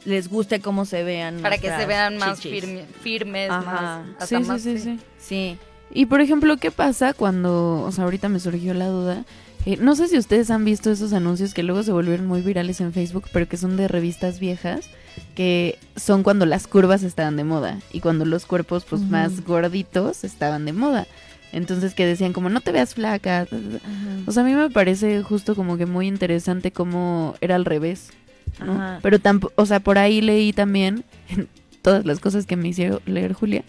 [0.05, 1.41] les guste cómo se vean.
[1.41, 3.61] para que se vean más firme- firmes, Ajá.
[4.17, 4.99] más, hasta Sí, sí, sí.
[5.19, 5.57] Sí.
[5.93, 9.25] Y por ejemplo, ¿qué pasa cuando, o sea, ahorita me surgió la duda?
[9.67, 12.81] eh, no sé si ustedes han visto esos anuncios que luego se volvieron muy virales
[12.81, 14.89] en Facebook, pero que son de revistas viejas,
[15.35, 20.23] que son cuando las curvas estaban de moda y cuando los cuerpos pues más gorditos
[20.23, 21.07] estaban de moda.
[21.51, 23.47] Entonces que decían como no te veas flaca.
[24.25, 28.11] O sea, a mí me parece justo como que muy interesante cómo era al revés.
[29.01, 31.47] Pero tampoco, o sea, por ahí leí también en
[31.81, 33.63] todas las cosas que me hicieron leer Julia,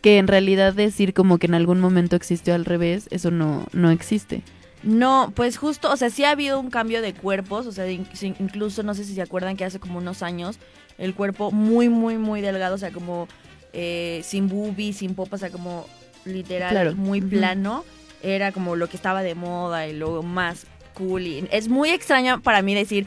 [0.00, 3.90] que en realidad decir como que en algún momento existió al revés, eso no, no
[3.90, 4.42] existe.
[4.86, 8.82] No, pues justo, o sea, sí ha habido un cambio de cuerpos, o sea, incluso
[8.84, 10.58] no sé si se acuerdan que hace como unos años
[10.96, 13.26] el cuerpo muy, muy, muy delgado, o sea, como
[13.72, 15.86] eh, sin boobies, sin popa, o sea, como
[16.24, 16.94] literal Claro.
[16.94, 17.84] muy plano,
[18.22, 22.40] era como lo que estaba de moda y luego más cool y es muy extraño
[22.40, 23.06] para mí decir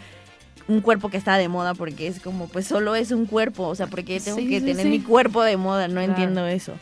[0.68, 3.74] un cuerpo que está de moda porque es como, pues solo es un cuerpo, o
[3.76, 4.90] sea, porque tengo Sí, que sí, tener sí.
[4.90, 6.10] mi cuerpo de moda, no Claro.
[6.12, 6.74] entiendo eso.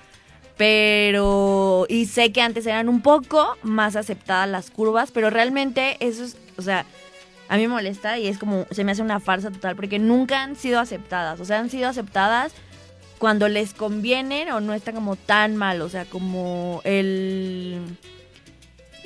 [0.57, 6.23] Pero, y sé que antes eran un poco más aceptadas las curvas, pero realmente eso
[6.23, 6.85] es, o sea,
[7.47, 10.41] a mí me molesta y es como, se me hace una farsa total porque nunca
[10.41, 12.53] han sido aceptadas, o sea, han sido aceptadas
[13.19, 17.79] cuando les conviene o no está como tan mal, o sea, como el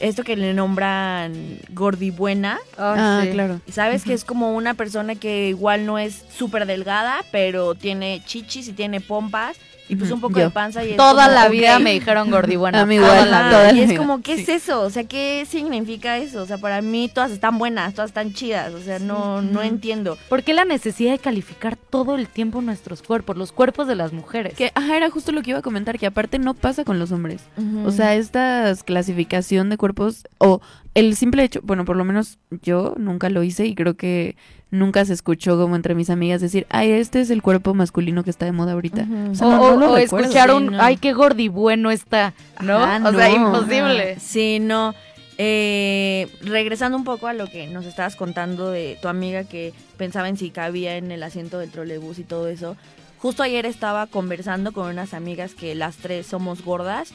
[0.01, 2.59] esto que le nombran gordibuena.
[2.77, 3.31] Ah, sí.
[3.31, 3.61] claro.
[3.69, 8.67] Sabes que es como una persona que igual no es súper delgada, pero tiene chichis
[8.67, 9.57] y tiene pompas
[9.91, 10.45] y pues un poco yo.
[10.45, 12.81] de panza y Toda como, la vida me dijeron gordibuena.
[12.81, 13.71] A mí toda igual, la toda vida.
[13.73, 13.97] la Y es vida.
[13.99, 14.81] como, ¿qué es eso?
[14.81, 16.41] O sea, ¿qué significa eso?
[16.41, 18.73] O sea, para mí todas están buenas, todas están chidas.
[18.73, 20.17] O sea, no, no entiendo.
[20.29, 24.13] ¿Por qué la necesidad de calificar todo el tiempo nuestros cuerpos, los cuerpos de las
[24.13, 24.53] mujeres?
[24.53, 27.11] Que, ajá, era justo lo que iba a comentar, que aparte no pasa con los
[27.11, 27.41] hombres.
[27.85, 30.61] O sea, esta clasificación de cuerpos, o
[30.93, 34.35] el simple hecho, bueno, por lo menos yo nunca lo hice y creo que
[34.71, 38.29] nunca se escuchó como entre mis amigas decir, ay, este es el cuerpo masculino que
[38.29, 39.05] está de moda ahorita.
[39.31, 40.25] O sea, o no- no o- lo o recuerdo.
[40.27, 40.81] escuchar Sí, un, no.
[40.81, 42.77] ay, qué gordibueno está, ¿no?
[42.77, 44.11] Ajá, o sea, imposible.
[44.13, 44.19] Ajá.
[44.19, 44.95] Sí, no.
[45.37, 50.29] Eh, regresando un poco a lo que nos estabas contando de tu amiga que pensaba
[50.29, 52.77] en si cabía en el asiento del trolebús y todo eso.
[53.17, 57.11] Justo ayer estaba conversando con unas amigas que las tres somos gordas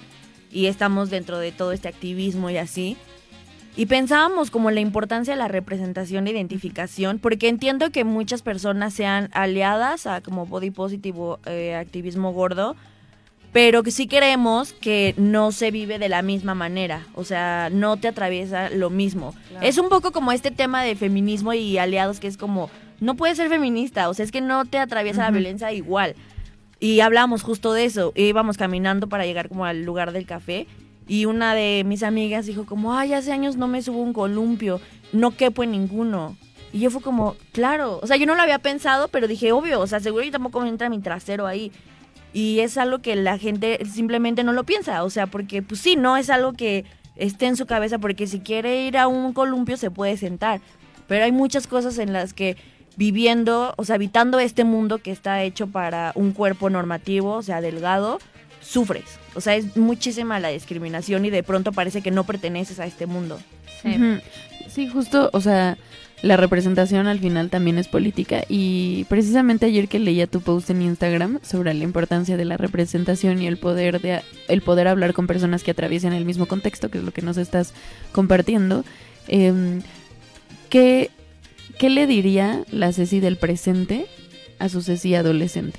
[0.51, 2.97] y estamos dentro de todo este activismo y así.
[3.77, 8.95] Y pensábamos como la importancia de la representación e identificación, porque entiendo que muchas personas
[8.95, 12.75] sean aliadas a como body positive o eh, activismo gordo,
[13.53, 17.99] pero que sí queremos que no se vive de la misma manera, o sea, no
[17.99, 19.35] te atraviesa lo mismo.
[19.51, 19.67] Claro.
[19.67, 22.71] Es un poco como este tema de feminismo y aliados que es como,
[23.01, 26.15] no puedes ser feminista, o sea, es que no te atraviesa la violencia igual.
[26.81, 30.67] Y hablamos justo de eso, íbamos caminando para llegar como al lugar del café
[31.09, 34.81] y una de mis amigas dijo como, ay, hace años no me subo un columpio,
[35.13, 36.37] no quepo en ninguno.
[36.73, 39.81] Y yo fue como, claro, o sea, yo no lo había pensado, pero dije, obvio,
[39.81, 41.71] o sea, seguro yo tampoco me entra mi trasero ahí.
[42.33, 45.97] Y es algo que la gente simplemente no lo piensa, o sea, porque pues sí,
[45.97, 46.85] no es algo que
[47.15, 50.61] esté en su cabeza, porque si quiere ir a un columpio se puede sentar.
[51.07, 52.57] Pero hay muchas cosas en las que
[52.97, 57.61] viviendo, o sea, habitando este mundo que está hecho para un cuerpo normativo, o sea,
[57.61, 58.19] delgado,
[58.67, 59.05] sufres.
[59.35, 63.07] O sea, es muchísima la discriminación y de pronto parece que no perteneces a este
[63.07, 63.39] mundo.
[64.69, 65.79] Sí, justo, o sea,
[66.23, 70.83] la representación al final también es política y precisamente ayer que leía tu post en
[70.83, 75.27] Instagram sobre la importancia de la representación y el poder de el poder hablar con
[75.27, 77.75] personas que atraviesen el mismo contexto, que es lo que nos estás
[78.13, 78.85] compartiendo,
[79.29, 79.83] em,
[80.69, 81.11] ¿qué,
[81.79, 84.07] ¿qué le diría la Ceci del presente
[84.59, 85.79] a su Ceci adolescente?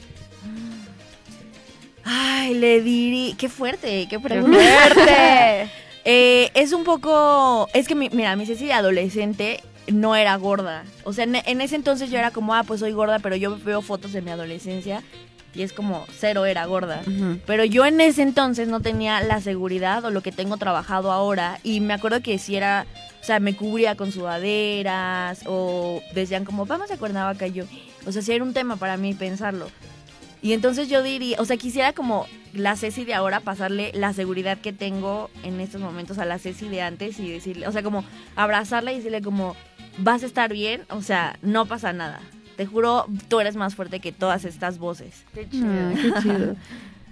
[2.09, 4.57] Ay, le dirí, qué fuerte, qué pregunta.
[4.57, 5.69] fuerte!
[6.09, 10.85] Eh, es un poco, es que mi- mira, mi Ceci de adolescente no era gorda.
[11.03, 13.57] O sea, en, en ese entonces yo era como, ah, pues soy gorda, pero yo
[13.59, 15.03] veo fotos de mi adolescencia
[15.53, 17.01] y es como cero era gorda.
[17.45, 21.59] Pero yo en ese entonces no tenía la seguridad o lo que tengo trabajado ahora.
[21.61, 22.85] Y me acuerdo que si era,
[23.21, 27.47] o sea, me cubría con sudaderas o decían como, vamos a Cuernavaca.
[27.47, 27.65] Y yo,
[28.05, 29.67] o sea, si era un tema para mí pensarlo.
[30.41, 34.57] Y entonces yo diría, o sea, quisiera como la Ceci de ahora pasarle la seguridad
[34.57, 38.03] que tengo en estos momentos a la Ceci de antes y decirle, o sea, como
[38.35, 39.55] abrazarla y decirle como,
[39.97, 42.19] vas a estar bien, o sea, no pasa nada.
[42.55, 45.23] Te juro, tú eres más fuerte que todas estas voces.
[45.35, 46.55] Ah, qué chido.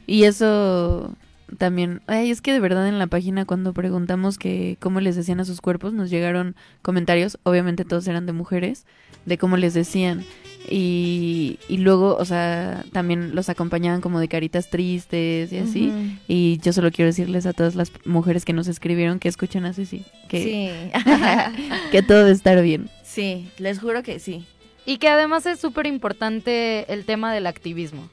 [0.08, 1.16] Y eso
[1.58, 5.40] también, ay, es que de verdad en la página cuando preguntamos que cómo les decían
[5.40, 8.86] a sus cuerpos, nos llegaron comentarios, obviamente todos eran de mujeres,
[9.26, 10.24] de cómo les decían.
[10.68, 16.18] Y, y luego, o sea, también los acompañaban como de caritas tristes y así.
[16.28, 19.74] Y yo solo quiero decirles a todas las mujeres que nos escribieron que escuchen a
[19.74, 21.02] Ceci, que, Sí.
[21.92, 22.90] que todo a estar bien.
[23.04, 24.46] Sí, les juro que sí.
[24.88, 28.10] Y que además es súper importante el tema del activismo.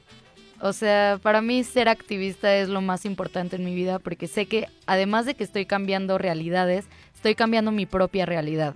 [0.61, 4.45] O sea, para mí ser activista es lo más importante en mi vida porque sé
[4.45, 6.85] que además de que estoy cambiando realidades,
[7.15, 8.73] estoy cambiando mi propia realidad.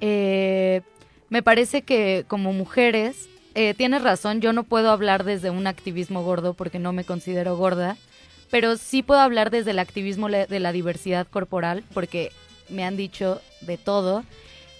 [0.00, 0.82] Eh,
[1.28, 6.22] me parece que como mujeres, eh, tienes razón, yo no puedo hablar desde un activismo
[6.22, 7.96] gordo porque no me considero gorda,
[8.50, 12.30] pero sí puedo hablar desde el activismo de la diversidad corporal porque
[12.68, 14.24] me han dicho de todo.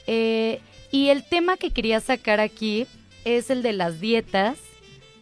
[0.07, 0.61] Eh,
[0.93, 2.87] y el tema que quería sacar aquí
[3.25, 4.59] es el de las dietas,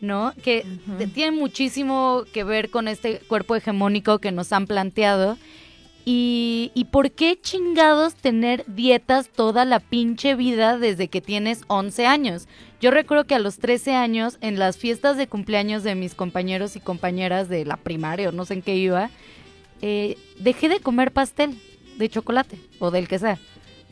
[0.00, 0.34] ¿no?
[0.42, 0.66] Que
[1.14, 5.38] tiene muchísimo que ver con este cuerpo hegemónico que nos han planteado.
[6.04, 12.06] Y, ¿Y por qué chingados tener dietas toda la pinche vida desde que tienes 11
[12.06, 12.46] años?
[12.80, 16.76] Yo recuerdo que a los 13 años, en las fiestas de cumpleaños de mis compañeros
[16.76, 19.08] y compañeras de la primaria o no sé en qué iba,
[19.80, 21.58] eh, dejé de comer pastel
[21.96, 23.38] de chocolate o del que sea.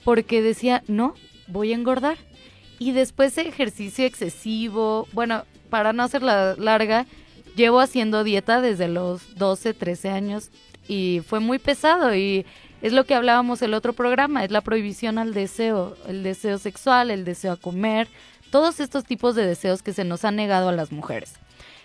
[0.04, 1.14] porque decía, no,
[1.46, 2.18] voy a engordar.
[2.80, 7.06] Y después de ejercicio excesivo, bueno, para no hacerla larga,
[7.54, 10.50] llevo haciendo dieta desde los 12, 13 años
[10.88, 12.44] y fue muy pesado y
[12.82, 17.10] es lo que hablábamos el otro programa, es la prohibición al deseo, el deseo sexual,
[17.10, 18.08] el deseo a comer,
[18.50, 21.34] todos estos tipos de deseos que se nos han negado a las mujeres.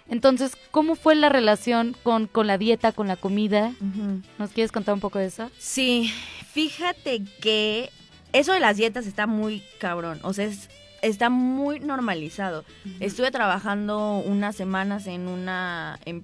[0.09, 3.73] Entonces, ¿cómo fue la relación con, con la dieta, con la comida?
[4.39, 5.51] ¿Nos quieres contar un poco de eso?
[5.59, 6.11] Sí,
[6.53, 7.89] fíjate que
[8.33, 10.69] eso de las dietas está muy cabrón, o sea, es-
[11.03, 12.65] está muy normalizado.
[12.99, 16.23] Estuve trabajando unas semanas en una, en-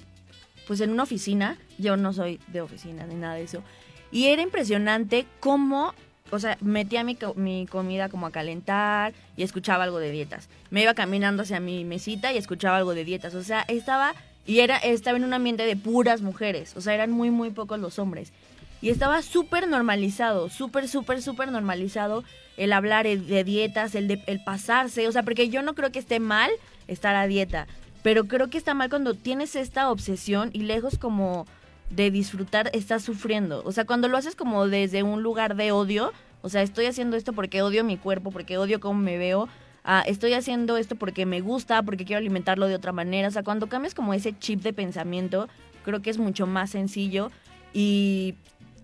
[0.68, 3.64] pues en una oficina, yo no soy de oficina ni nada de eso,
[4.11, 5.93] y era impresionante cómo,
[6.30, 10.49] o sea, metía mi, mi comida como a calentar y escuchaba algo de dietas.
[10.70, 14.14] Me iba caminando hacia mi mesita y escuchaba algo de dietas, o sea, estaba...
[14.45, 17.80] Y era, estaba en un ambiente de puras mujeres, o sea, eran muy, muy pocos
[17.80, 18.34] los hombres.
[18.82, 22.26] Y estaba súper normalizado, súper, súper, súper normalizado
[22.57, 25.07] el hablar de dietas, el, de, el pasarse.
[25.07, 26.51] O sea, porque yo no creo que esté mal
[26.89, 27.68] estar a dieta,
[28.04, 31.47] pero creo que está mal cuando tienes esta obsesión y lejos como
[31.89, 33.64] de disfrutar, estás sufriendo.
[33.66, 37.16] O sea, cuando lo haces como desde un lugar de odio, o sea, estoy haciendo
[37.16, 39.47] esto porque odio mi cuerpo, porque odio cómo me veo.
[39.86, 43.28] ah, estoy haciendo esto porque me gusta, porque quiero alimentarlo de otra manera.
[43.28, 45.47] O sea, cuando cambias como ese chip de pensamiento,
[45.84, 47.32] creo que es mucho más sencillo
[47.74, 48.36] y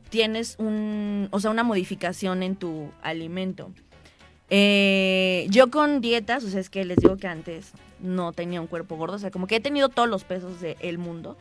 [0.10, 3.72] tienes un, o sea, una modificación en tu alimento.
[4.50, 8.68] Eh, yo con dietas, o sea, es que les digo que antes no tenía un
[8.68, 11.38] cuerpo gordo, o sea, como que he tenido todos los pesos del mundo.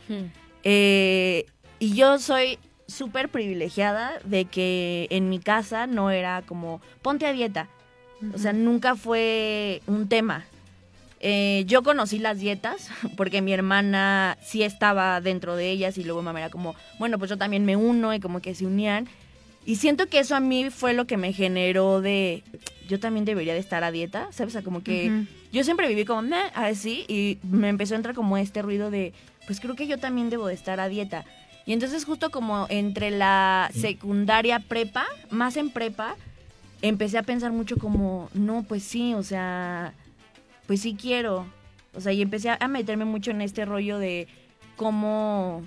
[0.65, 1.47] Eh,
[1.79, 7.33] y yo soy súper privilegiada de que en mi casa no era como, ponte a
[7.33, 7.69] dieta.
[8.35, 10.45] O sea, nunca fue un tema.
[11.21, 16.23] Eh, yo conocí las dietas porque mi hermana sí estaba dentro de ellas y luego
[16.23, 19.09] mamá era como, bueno, pues yo también me uno y como que se unían.
[19.69, 22.43] Y siento que eso a mí fue lo que me generó de,
[22.89, 24.53] yo también debería de estar a dieta, ¿sabes?
[24.53, 28.15] O sea, como que yo siempre viví como, "Meh", así, y me empezó a entrar
[28.15, 29.13] como este ruido de,
[29.47, 31.27] pues creo que yo también debo de estar a dieta.
[31.67, 36.17] Y entonces justo como entre la secundaria prepa, más en prepa,
[36.81, 39.93] empecé a pensar mucho como, no, pues sí, o sea,
[40.67, 41.45] pues sí quiero.
[41.95, 44.29] O sea, y empecé a meterme mucho en este rollo de
[44.77, 45.63] cómo...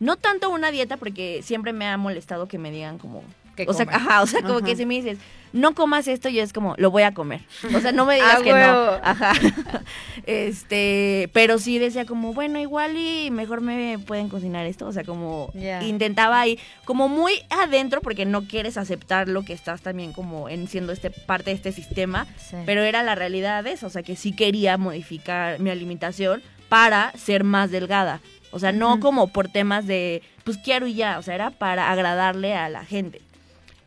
[0.00, 3.22] No tanto una dieta, porque siempre me ha molestado que me digan como...
[3.56, 4.66] ¿Qué o sea, ajá, o sea, como Ajá.
[4.66, 5.16] que si me dices,
[5.52, 7.42] no comas esto, yo es como, lo voy a comer.
[7.72, 8.90] O sea, no me digas Ah, que no.
[9.00, 9.32] Ajá.
[10.26, 14.86] Este, pero sí decía como, bueno, igual y mejor me pueden cocinar esto.
[14.86, 19.82] O sea, como intentaba ahí, como muy adentro, porque no quieres aceptar lo que estás
[19.82, 22.26] también como en siendo este parte de este sistema.
[22.36, 22.56] Sí.
[22.66, 23.86] Pero era la realidad de eso.
[23.86, 28.20] O sea, que sí quería modificar mi alimentación para ser más delgada.
[28.54, 31.18] O sea, no como por temas de, pues quiero y ya.
[31.18, 33.20] O sea, era para agradarle a la gente.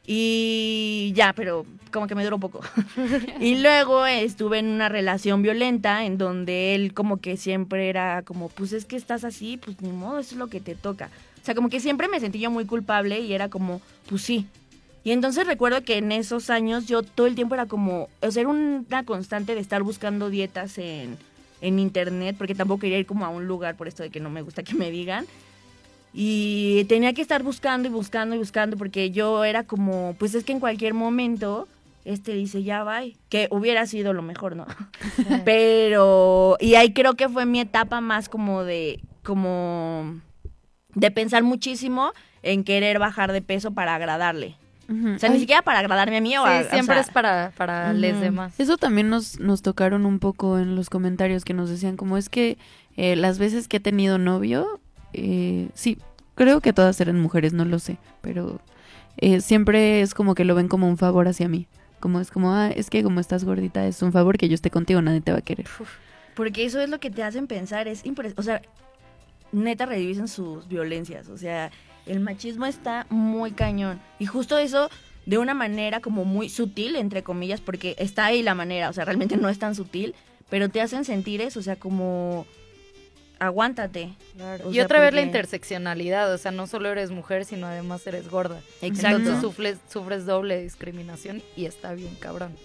[0.05, 2.59] Y ya, pero como que me duró poco.
[3.39, 8.49] y luego estuve en una relación violenta en donde él como que siempre era como,
[8.49, 11.09] pues es que estás así, pues ni modo, eso es lo que te toca.
[11.41, 14.47] O sea, como que siempre me sentí yo muy culpable y era como, pues sí.
[15.05, 18.41] Y entonces recuerdo que en esos años yo todo el tiempo era como, o sea,
[18.41, 21.17] era una constante de estar buscando dietas en,
[21.61, 24.29] en internet, porque tampoco quería ir como a un lugar por esto de que no
[24.29, 25.25] me gusta que me digan.
[26.13, 30.43] Y tenía que estar buscando y buscando y buscando porque yo era como, pues es
[30.43, 31.67] que en cualquier momento
[32.05, 34.65] este dice ya va, que hubiera sido lo mejor, ¿no?
[35.45, 40.19] Pero y ahí creo que fue mi etapa más como de como
[40.95, 44.55] de pensar muchísimo en querer bajar de peso para agradarle.
[44.89, 47.09] O sea, ni siquiera para agradarme a mí o a Sí, o siempre sea, es
[47.11, 47.99] para, para Ujú.
[47.99, 48.59] los demás.
[48.59, 52.29] Eso también nos, nos tocaron un poco en los comentarios que nos decían como es
[52.29, 52.57] que
[52.95, 54.79] eh, las veces que he tenido novio,
[55.13, 55.97] eh, sí,
[56.35, 58.61] creo que todas eran mujeres, no lo sé, pero
[59.17, 61.67] eh, siempre es como que lo ven como un favor hacia mí.
[61.99, 64.69] Como es como, ah, es que como estás gordita es un favor que yo esté
[64.69, 65.65] contigo, nadie te va a querer.
[66.35, 68.61] Porque eso es lo que te hacen pensar, es impres- o sea,
[69.51, 71.71] neta revisen sus violencias, o sea,
[72.07, 73.99] el machismo está muy cañón.
[74.19, 74.89] Y justo eso
[75.25, 79.05] de una manera como muy sutil, entre comillas, porque está ahí la manera, o sea,
[79.05, 80.15] realmente no es tan sutil,
[80.49, 82.45] pero te hacen sentir eso, o sea, como
[83.39, 84.13] aguántate.
[84.69, 88.29] Y sea, otra vez la interseccionalidad, o sea, no solo eres mujer, sino además eres
[88.29, 88.59] gorda.
[88.81, 89.17] Exacto.
[89.17, 92.55] Entonces sufres, sufres doble discriminación y está bien cabrón.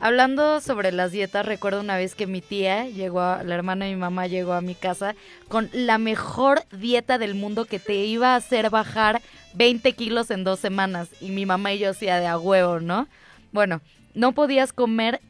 [0.00, 3.92] Hablando sobre las dietas, recuerdo una vez que mi tía llegó, a, la hermana de
[3.92, 5.14] mi mamá llegó a mi casa
[5.48, 9.22] con la mejor dieta del mundo que te iba a hacer bajar
[9.54, 11.08] 20 kilos en dos semanas.
[11.20, 13.06] Y mi mamá y yo hacía de a huevo, ¿no?
[13.52, 13.80] Bueno,
[14.14, 15.20] no podías comer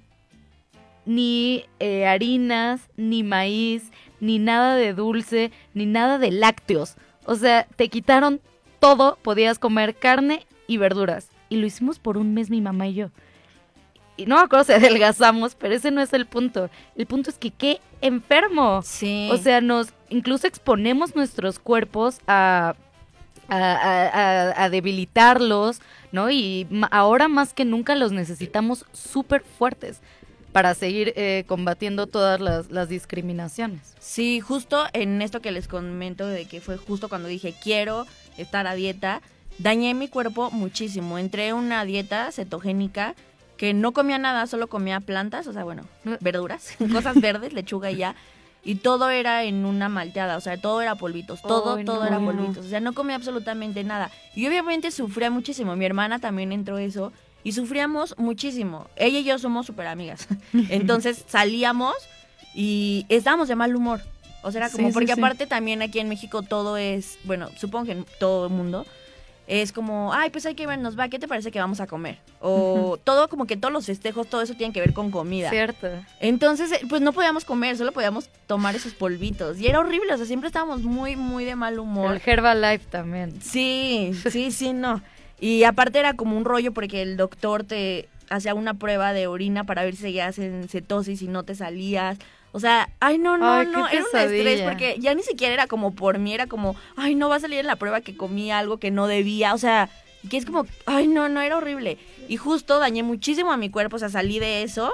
[1.06, 3.90] ni eh, harinas, ni maíz,
[4.20, 6.94] ni nada de dulce, ni nada de lácteos.
[7.26, 8.40] O sea, te quitaron
[8.80, 11.28] todo, podías comer carne y verduras.
[11.50, 13.10] y lo hicimos por un mes mi mamá y yo.
[14.16, 16.70] Y no me acuerdo si adelgazamos, pero ese no es el punto.
[16.96, 18.80] El punto es que qué enfermo.
[18.82, 19.28] Sí.
[19.32, 22.74] O sea, nos incluso exponemos nuestros cuerpos a,
[23.48, 25.80] a, a- a- debilitarlos,
[26.12, 26.30] ¿no?
[26.30, 30.00] Y ahora más que nunca los necesitamos súper fuertes
[30.54, 33.96] para seguir eh, combatiendo todas las, las discriminaciones.
[33.98, 38.68] Sí, justo en esto que les comento de que fue justo cuando dije quiero estar
[38.68, 39.20] a dieta,
[39.58, 41.18] dañé mi cuerpo muchísimo.
[41.18, 43.16] Entré a una dieta cetogénica
[43.56, 45.88] que no comía nada, solo comía plantas, o sea, bueno,
[46.20, 48.14] verduras, cosas verdes, lechuga y ya.
[48.62, 52.06] Y todo era en una malteada, o sea, todo era polvitos, todo, todo no.
[52.06, 52.64] era polvitos.
[52.64, 54.08] O sea, no comía absolutamente nada.
[54.36, 55.74] Y obviamente sufría muchísimo.
[55.74, 57.12] Mi hermana también entró eso
[57.44, 58.88] y sufríamos muchísimo.
[58.96, 60.26] Ella y yo somos súper amigas.
[60.70, 61.94] Entonces salíamos
[62.54, 64.00] y estábamos de mal humor.
[64.42, 65.20] O sea, era como, sí, porque sí.
[65.20, 68.84] aparte también aquí en México todo es, bueno, supongo que en todo el mundo,
[69.46, 72.18] es como, ay, pues hay que vernos, va, ¿qué te parece que vamos a comer?
[72.40, 75.50] O todo, como que todos los festejos, todo eso tiene que ver con comida.
[75.50, 75.88] Cierto.
[76.20, 79.58] Entonces, eh, pues no podíamos comer, solo podíamos tomar esos polvitos.
[79.60, 82.16] Y era horrible, o sea, siempre estábamos muy, muy de mal humor.
[82.16, 83.40] El Herbalife también.
[83.42, 85.02] Sí, sí, sí, no.
[85.44, 89.64] Y aparte era como un rollo porque el doctor te hacía una prueba de orina
[89.64, 92.16] para ver si seguías en cetosis y no te salías.
[92.52, 95.66] O sea, ay, no, no, Ay, no, era un estrés porque ya ni siquiera era
[95.66, 98.50] como por mí, era como, ay, no va a salir en la prueba que comí
[98.50, 99.52] algo que no debía.
[99.52, 99.90] O sea,
[100.30, 101.98] que es como, ay, no, no, era horrible.
[102.26, 104.90] Y justo dañé muchísimo a mi cuerpo, o sea, salí de eso.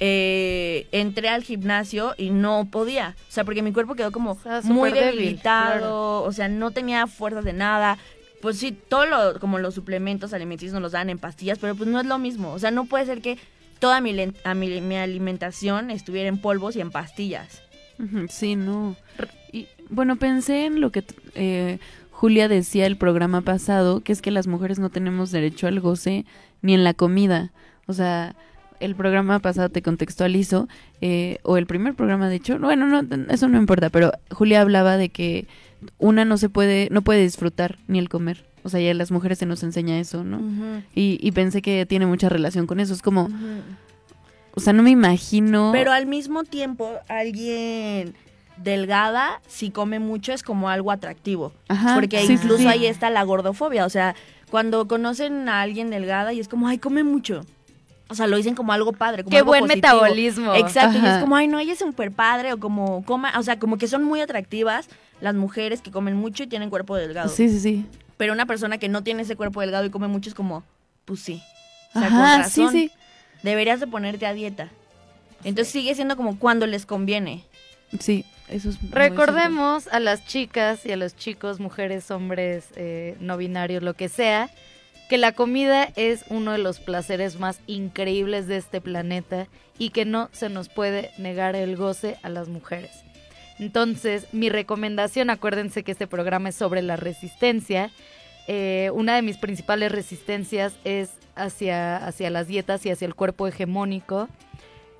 [0.00, 4.90] eh, entré al gimnasio y no podía, o sea, porque mi cuerpo quedó como muy
[4.90, 6.22] débil, debilitado, claro.
[6.22, 7.96] o sea, no tenía fuerzas de nada.
[8.40, 11.88] Pues sí, todo lo, como los suplementos alimenticios nos los dan en pastillas, pero pues
[11.88, 12.52] no es lo mismo.
[12.52, 13.38] O sea, no puede ser que
[13.78, 17.62] toda mi, mi, alimentación estuviera en polvos y en pastillas.
[18.28, 18.96] Sí, no.
[19.52, 21.78] Y, bueno, pensé en lo que eh,
[22.10, 26.24] Julia decía el programa pasado, que es que las mujeres no tenemos derecho al goce
[26.62, 27.52] ni en la comida.
[27.86, 28.36] O sea,
[28.80, 30.68] el programa pasado te contextualizo,
[31.00, 34.96] eh, o el primer programa de hecho, bueno, no, eso no importa, pero Julia hablaba
[34.96, 35.46] de que
[35.98, 38.44] una no se puede, no puede disfrutar ni el comer.
[38.64, 40.40] O sea, ya a las mujeres se nos enseña eso, ¿no?
[40.94, 42.92] Y, y pensé que tiene mucha relación con eso.
[42.92, 43.28] Es como,
[44.54, 45.70] o sea, no me imagino.
[45.72, 48.14] Pero al mismo tiempo, alguien
[48.56, 51.52] delgada, si come mucho, es como algo atractivo.
[51.68, 52.66] Ajá, Porque sí, incluso sí.
[52.66, 53.86] ahí está la gordofobia.
[53.86, 54.14] O sea,
[54.50, 57.42] cuando conocen a alguien delgada y es como, ay, come mucho.
[58.10, 59.22] O sea, lo dicen como algo padre.
[59.22, 59.94] Como Qué algo buen positivo.
[59.94, 60.54] metabolismo.
[60.54, 60.98] Exacto.
[60.98, 62.52] Y es como, ay, no, ella es súper padre.
[62.54, 64.88] O como, coma, o sea, como que son muy atractivas
[65.20, 67.28] las mujeres que comen mucho y tienen cuerpo delgado.
[67.28, 67.86] Sí, sí, sí.
[68.16, 70.64] Pero una persona que no tiene ese cuerpo delgado y come mucho es como,
[71.04, 71.42] pues sí.
[71.94, 72.90] O sea, Ajá, con sí, razón, sí.
[73.42, 74.70] Deberías de ponerte a dieta.
[75.44, 77.44] Entonces sigue siendo como cuando les conviene.
[78.00, 78.82] Sí, eso es.
[78.82, 83.94] muy Recordemos a las chicas y a los chicos, mujeres, hombres, eh, no binarios, lo
[83.94, 84.50] que sea,
[85.08, 89.48] que la comida es uno de los placeres más increíbles de este planeta
[89.78, 92.90] y que no se nos puede negar el goce a las mujeres.
[93.58, 97.90] Entonces, mi recomendación, acuérdense que este programa es sobre la resistencia.
[98.46, 103.46] eh, una de mis principales resistencias es hacia, hacia las dietas y hacia el cuerpo
[103.46, 104.28] hegemónico.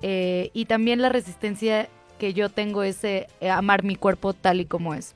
[0.01, 1.89] Eh, y también la resistencia
[2.19, 5.15] que yo tengo es eh, amar mi cuerpo tal y como es.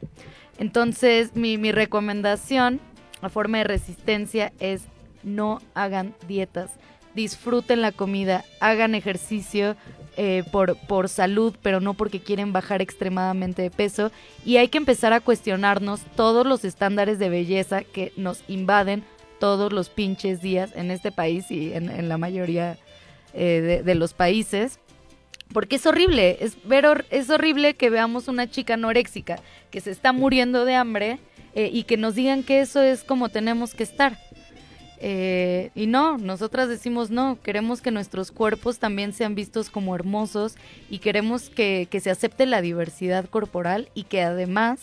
[0.57, 2.79] Entonces, mi, mi recomendación,
[3.23, 4.83] la forma de resistencia es
[5.23, 6.71] no hagan dietas,
[7.15, 9.77] disfruten la comida, hagan ejercicio
[10.17, 14.11] eh, por, por salud, pero no porque quieren bajar extremadamente de peso.
[14.43, 19.05] Y hay que empezar a cuestionarnos todos los estándares de belleza que nos invaden
[19.39, 22.77] todos los pinches días en este país y en, la mayoría
[23.33, 24.79] eh, de, de los países.
[25.53, 29.39] Porque es horrible, es, ver es horrible que veamos una chica anoréxica
[29.71, 31.19] que se está muriendo de hambre
[31.55, 34.17] eh, y que nos digan que eso es como tenemos que estar.
[35.05, 40.55] Eh, y no, nosotras decimos no, queremos que nuestros cuerpos también sean vistos como hermosos
[40.89, 44.79] y queremos que, que se acepte la diversidad corporal y que además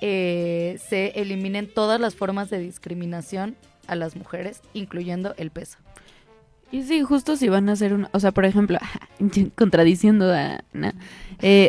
[0.00, 3.56] eh, se eliminen todas las formas de discriminación
[3.88, 5.78] a las mujeres, incluyendo el peso.
[6.70, 8.78] Y sí, justo si van a hacer una, o sea, por ejemplo,
[9.56, 10.94] contradiciendo a Ana,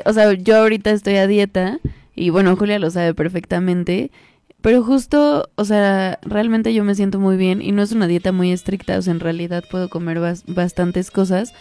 [0.05, 1.79] o sea, yo ahorita estoy a dieta
[2.19, 4.11] y bueno, Julia lo sabe perfectamente,
[4.61, 8.31] pero justo, o sea, realmente yo me siento muy bien y no es una dieta
[8.31, 11.53] muy estricta, o sea, en realidad puedo comer bas- bastantes cosas,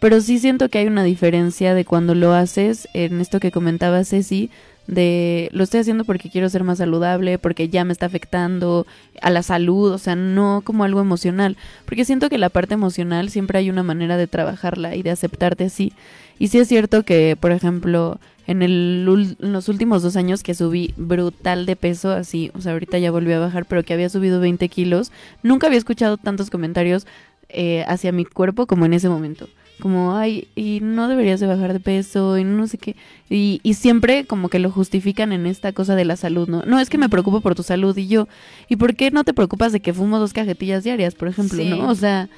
[0.00, 4.04] pero sí siento que hay una diferencia de cuando lo haces, en esto que comentaba
[4.04, 4.50] Ceci,
[4.86, 8.86] de lo estoy haciendo porque quiero ser más saludable, porque ya me está afectando
[9.20, 13.28] a la salud, o sea, no como algo emocional, porque siento que la parte emocional
[13.30, 15.92] siempre hay una manera de trabajarla y de aceptarte así.
[16.38, 20.54] Y sí es cierto que, por ejemplo, en, el, en los últimos dos años que
[20.54, 24.08] subí brutal de peso, así, o sea, ahorita ya volví a bajar, pero que había
[24.08, 25.10] subido 20 kilos,
[25.42, 27.06] nunca había escuchado tantos comentarios
[27.48, 29.48] eh, hacia mi cuerpo como en ese momento.
[29.78, 32.96] Como, ay, y no deberías de bajar de peso, y no sé qué.
[33.28, 36.62] Y, y siempre como que lo justifican en esta cosa de la salud, ¿no?
[36.62, 38.26] No, es que me preocupo por tu salud y yo.
[38.70, 41.68] ¿Y por qué no te preocupas de que fumo dos cajetillas diarias, por ejemplo, Sí.
[41.68, 41.90] no?
[41.90, 42.30] O sea,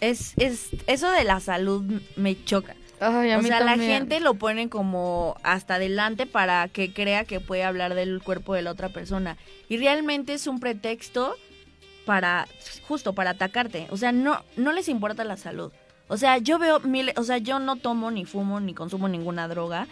[0.00, 1.84] Es, es, eso de la salud
[2.16, 2.74] me choca.
[3.00, 7.24] Ay, a o mí sea, la gente lo pone como hasta adelante para que crea
[7.24, 9.36] que puede hablar del cuerpo de la otra persona.
[9.68, 11.36] Y realmente es un pretexto
[12.04, 12.48] para,
[12.86, 13.86] justo para atacarte.
[13.90, 15.72] O sea, no, no les importa la salud.
[16.08, 19.46] O sea, yo veo mil, o sea, yo no tomo ni fumo ni consumo ninguna
[19.46, 19.86] droga.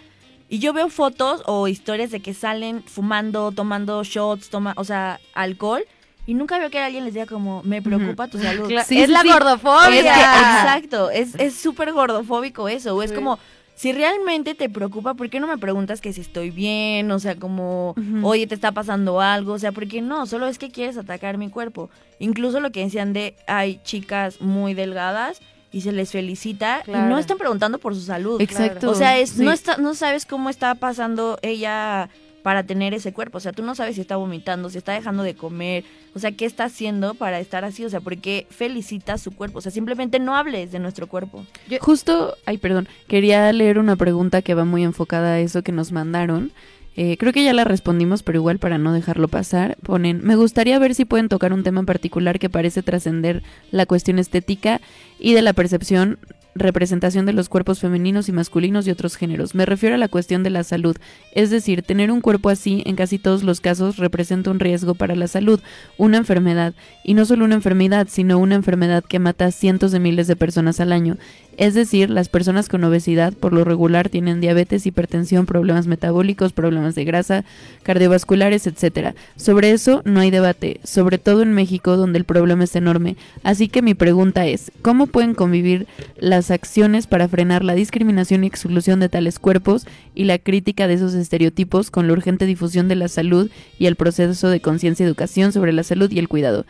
[0.48, 5.20] Y yo veo fotos o historias de que salen fumando, tomando shots, toma, o sea,
[5.34, 5.84] alcohol.
[6.26, 8.66] Y nunca veo que alguien les diga como, me preocupa tu salud.
[8.68, 9.28] Sí, es sí, la sí.
[9.28, 9.96] gordofobia.
[9.98, 12.96] Es que- exacto, es es súper gordofóbico eso.
[12.96, 13.16] o Es Sí.
[13.16, 13.38] como,
[13.76, 17.10] si realmente te preocupa, ¿por qué no me preguntas que si estoy bien?
[17.12, 19.52] O sea, como, oye, te está pasando algo.
[19.52, 20.26] O sea, ¿por qué no?
[20.26, 21.90] Solo es que quieres atacar mi cuerpo.
[22.18, 27.18] Incluso lo que decían de, hay chicas muy delgadas y se les felicita y no
[27.18, 28.40] están preguntando por su salud.
[28.40, 29.42] Exacto, O sea, es, sí.
[29.44, 32.08] no, está, no sabes cómo está pasando ella
[32.46, 33.38] para tener ese cuerpo.
[33.38, 35.82] O sea, tú no sabes si está vomitando, si está dejando de comer.
[36.14, 37.84] O sea, ¿qué está haciendo para estar así?
[37.84, 39.58] O sea, ¿por qué felicita su cuerpo?
[39.58, 41.44] O sea, simplemente no hables de nuestro cuerpo.
[41.80, 45.90] Justo, ay, perdón, quería leer una pregunta que va muy enfocada a eso que nos
[45.90, 46.52] mandaron.
[46.94, 50.78] Eh, creo que ya la respondimos, pero igual para no dejarlo pasar, ponen, me gustaría
[50.78, 53.42] ver si pueden tocar un tema en particular que parece trascender
[53.72, 54.80] la cuestión estética
[55.18, 56.20] y de la percepción,
[56.58, 59.54] representación de los cuerpos femeninos y masculinos y otros géneros.
[59.54, 60.96] Me refiero a la cuestión de la salud,
[61.32, 65.14] es decir, tener un cuerpo así en casi todos los casos representa un riesgo para
[65.14, 65.60] la salud,
[65.98, 70.00] una enfermedad, y no solo una enfermedad, sino una enfermedad que mata a cientos de
[70.00, 71.16] miles de personas al año.
[71.56, 76.94] Es decir, las personas con obesidad por lo regular tienen diabetes, hipertensión, problemas metabólicos, problemas
[76.94, 77.44] de grasa,
[77.82, 79.14] cardiovasculares, etcétera.
[79.36, 83.16] Sobre eso no hay debate, sobre todo en México donde el problema es enorme.
[83.42, 85.86] Así que mi pregunta es, ¿cómo pueden convivir
[86.18, 90.94] las acciones para frenar la discriminación y exclusión de tales cuerpos y la crítica de
[90.94, 95.06] esos estereotipos con la urgente difusión de la salud y el proceso de conciencia y
[95.06, 96.66] educación sobre la salud y el cuidado?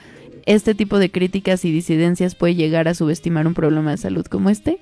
[0.46, 4.48] ¿Este tipo de críticas y disidencias puede llegar a subestimar un problema de salud como
[4.48, 4.78] este?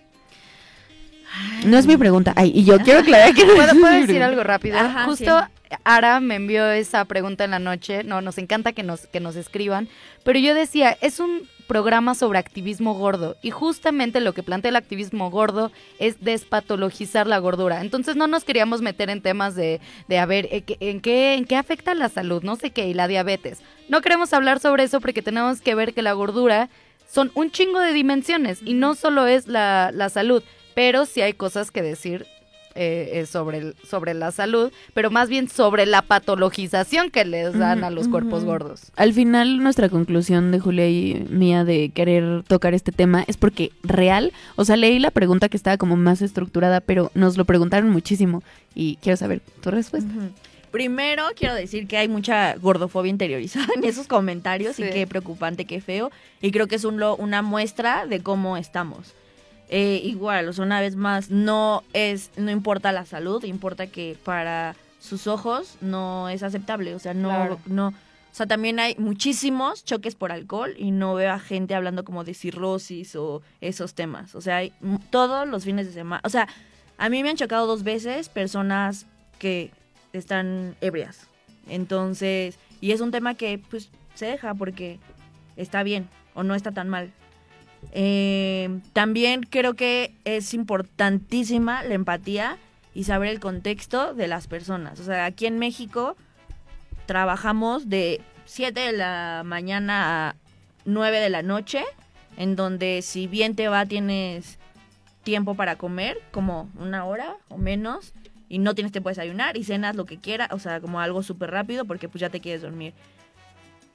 [1.65, 2.33] No es mi pregunta.
[2.37, 4.27] Ay, y yo quiero aclarar que no ¿Puedo, es puedo decir pregunta.
[4.27, 4.79] algo rápido?
[4.79, 5.77] Ajá, Justo sí.
[5.83, 8.05] Ara me envió esa pregunta en la noche.
[8.05, 9.89] No, nos encanta que nos, que nos escriban.
[10.23, 13.37] Pero yo decía, es un programa sobre activismo gordo.
[13.43, 17.81] Y justamente lo que plantea el activismo gordo es despatologizar la gordura.
[17.81, 21.35] Entonces no nos queríamos meter en temas de, de a ver, ¿en qué, en, qué,
[21.35, 23.61] en qué afecta la salud, no sé qué, y la diabetes.
[23.89, 26.69] No queremos hablar sobre eso porque tenemos que ver que la gordura
[27.09, 30.43] son un chingo de dimensiones y no solo es la, la salud,
[30.75, 32.27] pero sí hay cosas que decir
[32.75, 37.57] eh, eh, sobre, el- sobre la salud, pero más bien sobre la patologización que les
[37.59, 38.91] dan a los cuerpos gordos.
[38.97, 43.71] Al final, nuestra conclusión de Julia y mía de querer tocar este tema es porque
[43.83, 47.91] real, o sea, leí la pregunta que estaba como más estructurada, pero nos lo preguntaron
[47.91, 48.43] muchísimo
[48.75, 50.11] y quiero saber tu respuesta.
[50.71, 54.83] Primero quiero decir que hay mucha gordofobia interiorizada en esos comentarios Sí.
[54.83, 56.11] y qué preocupante, qué feo.
[56.43, 59.15] Y creo que es un, lo- una muestra de cómo estamos.
[59.69, 64.17] Eh, igual, o sea, una vez más, no es, no importa la salud, importa que
[64.25, 66.95] para sus ojos no es aceptable.
[66.95, 67.59] O sea, no, Claro.
[67.67, 67.89] no.
[67.89, 72.25] O sea, también hay muchísimos choques por alcohol y no veo a gente hablando como
[72.25, 74.35] de cirrosis o esos temas.
[74.35, 74.73] O sea, hay
[75.11, 76.21] todos los fines de semana.
[76.25, 76.49] O sea,
[76.99, 79.07] a mí me han chocado dos veces personas
[79.39, 79.71] que
[80.13, 81.29] están ebrias.
[81.69, 84.99] Entonces, y es un tema que pues se deja porque
[85.57, 87.13] está bien o no está tan mal.
[87.93, 92.59] Eh, también creo que es importantísima la empatía
[92.95, 95.01] y saber el contexto de las personas.
[95.01, 96.17] O sea, aquí en México
[97.07, 100.37] trabajamos de 7 de la mañana a
[100.85, 101.85] 9 de la noche,
[102.37, 104.59] en donde si bien te va tienes
[105.23, 108.13] tiempo para comer, como una hora o menos,
[108.49, 111.23] y no tienes tiempo de desayunar y cenas lo que quieras, o sea, como algo
[111.23, 112.95] súper rápido porque pues ya te quieres dormir.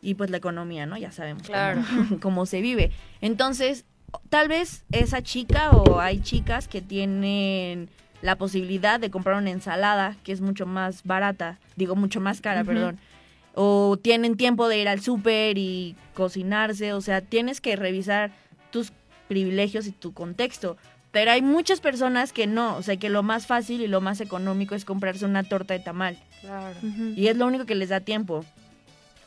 [0.02, 0.98] Y pues la economía, ¿no?
[0.98, 1.82] Ya sabemos cómo- Claro.
[2.22, 2.92] cómo, se vive.
[3.22, 3.86] Entonces,
[4.30, 7.90] tal vez esa chica o hay chicas que tienen
[8.22, 12.64] la posibilidad de comprar una ensalada que es mucho más barata, digo mucho más cara,
[12.64, 13.00] perdón.
[13.56, 18.32] O tienen tiempo de ir al súper y cocinarse, o sea, tienes que revisar
[18.72, 18.92] tus
[19.28, 20.78] privilegios y tu contexto.
[21.12, 24.22] Pero hay muchas personas que no, o sea, que lo más fácil y lo más
[24.22, 26.20] económico es comprarse una torta de tamal.
[26.42, 26.78] Claro.
[27.16, 28.46] Y es lo único que les da tiempo.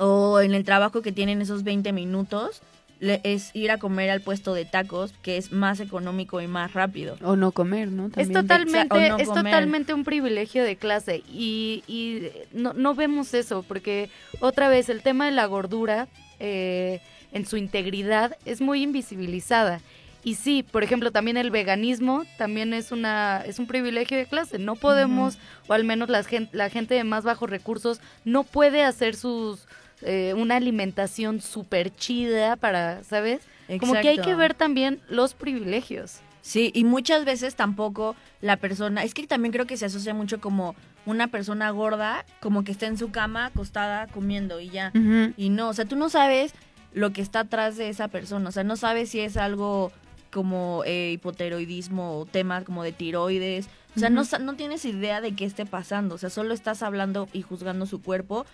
[0.05, 2.61] O en el trabajo que tienen esos 20 minutos,
[2.98, 6.72] le- es ir a comer al puesto de tacos, que es más económico y más
[6.72, 7.16] rápido.
[7.22, 8.07] O no comer, ¿no?
[8.07, 8.32] Es También.
[8.32, 9.44] totalmente, o no es comer.
[9.44, 14.09] totalmente un privilegio de clase y, y no, no vemos eso porque
[14.40, 16.09] otra vez el tema de la gordura
[16.40, 17.00] eh,
[17.32, 19.80] en su integridad es muy invisibilizada.
[20.24, 24.59] Y sí, por ejemplo, también el veganismo también es una es un privilegio de clase.
[24.61, 28.84] No podemos, o al menos la gente, la gente de más bajos recursos, no puede
[28.84, 29.66] hacer sus
[30.05, 33.42] eh, una alimentación súper chida para, ¿sabes?
[33.80, 36.20] Como que hay que ver también los privilegios.
[36.42, 40.40] Sí, y muchas veces tampoco la persona, es que también creo que se asocia mucho
[40.40, 40.74] como
[41.07, 44.92] una persona gorda, como que está en su cama acostada comiendo y ya.
[45.36, 46.53] Y no, o sea, tú no sabes
[46.92, 49.92] lo que está atrás de esa persona, o sea, no sabes si es algo
[50.30, 55.34] como eh, hipotiroidismo o temas como de tiroides, o sea, no, no tienes idea de
[55.34, 58.46] qué esté pasando, o sea, solo estás hablando y juzgando su cuerpo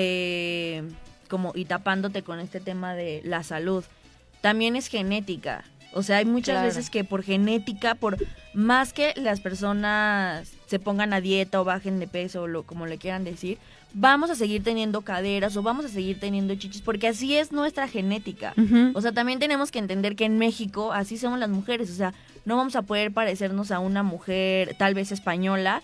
[0.00, 0.82] eh,
[1.28, 3.84] como y tapándote con este tema de la salud.
[4.40, 5.64] También es genética.
[5.92, 6.68] O sea, hay muchas Claro.
[6.68, 8.16] veces que por genética, por
[8.54, 12.86] más que las personas se pongan a dieta o bajen de peso, o lo, como
[12.86, 13.58] le quieran decir,
[13.94, 17.88] vamos a seguir teniendo caderas o vamos a seguir teniendo chichis, porque así es nuestra
[17.88, 18.54] genética.
[18.94, 21.90] O sea, también tenemos que entender que en México así somos las mujeres.
[21.90, 22.12] O sea,
[22.44, 25.82] no vamos a poder parecernos a una mujer tal vez española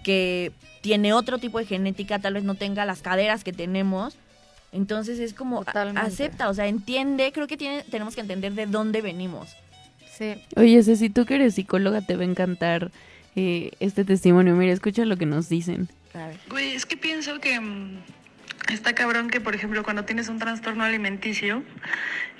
[0.00, 4.16] que tiene otro tipo de genética, tal vez no tenga las caderas que tenemos.
[4.72, 6.00] Entonces es como a- Totalmente.
[6.08, 9.48] acepta, o sea, entiende, creo que tiene, tenemos que entender de dónde venimos.
[10.16, 10.34] Sí.
[10.56, 12.90] Oye, Ceci, tú que eres psicóloga, te va a encantar
[13.36, 14.54] eh, este testimonio.
[14.54, 15.88] Mira, escucha lo que nos dicen.
[16.50, 17.98] Güey, es que pienso que mm,
[18.68, 21.62] está cabrón que, por ejemplo, cuando tienes un trastorno alimenticio,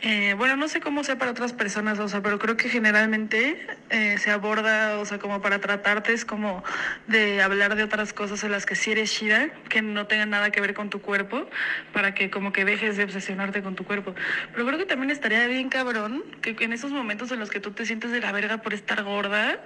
[0.02, 3.66] eh, bueno, no sé cómo sea para otras personas, o sea, pero creo que generalmente
[3.90, 6.64] eh, se aborda, o sea, como para tratarte es como
[7.06, 10.50] de hablar de otras cosas en las que sí eres chida, que no tengan nada
[10.50, 11.46] que ver con tu cuerpo,
[11.92, 14.14] para que como que dejes de obsesionarte con tu cuerpo.
[14.52, 17.72] Pero creo que también estaría bien cabrón que en esos momentos en los que tú
[17.72, 19.60] te sientes de la verga por estar gorda,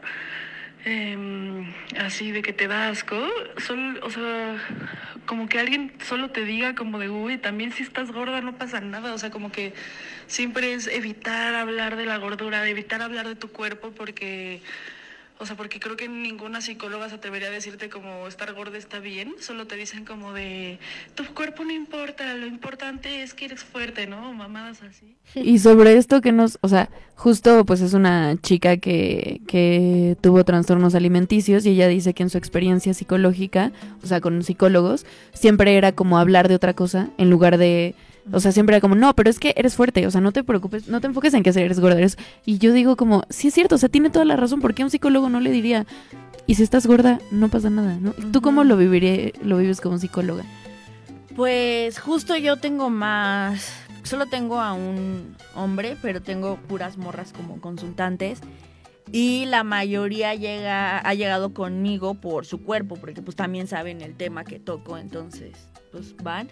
[0.85, 3.17] em, así de que te da asco,
[3.59, 4.57] sol- o sea,
[5.27, 8.81] como que alguien solo te diga como de, uy, también si estás gorda no pasa
[8.81, 9.73] nada, o sea, como que
[10.27, 14.61] siempre es evitar hablar de la gordura, evitar hablar de tu cuerpo porque...
[15.45, 18.99] O sea, porque creo que ninguna psicóloga se atrevería a decirte como estar gorda está
[18.99, 20.79] bien, solo te dicen como de
[21.15, 24.33] tu cuerpo no importa, lo importante es que eres fuerte, ¿no?
[24.33, 25.19] Mamadas así.
[25.35, 30.45] Y sobre esto que nos, o sea, justo pues es una chica que, que tuvo
[30.45, 33.71] trastornos alimenticios y ella dice que en su experiencia psicológica,
[34.03, 37.95] o sea, con psicólogos, siempre era como hablar de otra cosa en lugar de,
[38.33, 40.45] o sea, siempre era como, no, pero es que eres fuerte, o sea, no te
[40.45, 41.99] preocupes, no te enfoques en que eres gorda.
[41.99, 42.17] eres-".
[42.45, 44.83] Y yo digo como, sí es cierto, o sea, tiene toda la razón, ¿por qué
[44.83, 45.87] a un psicólogo no le diría,
[46.47, 48.13] y si estás gorda, no pasa nada, ¿no?
[48.13, 50.45] ¿Tú cómo lo, viviría, lo vives como psicóloga?
[51.37, 53.73] Pues justo yo tengo más,
[54.05, 58.41] solo tengo a un hombre, pero tengo puras morras como consultantes.
[59.13, 64.15] Y la mayoría llega, ha llegado conmigo por su cuerpo, porque pues también saben el
[64.15, 66.49] tema que toco, entonces pues van.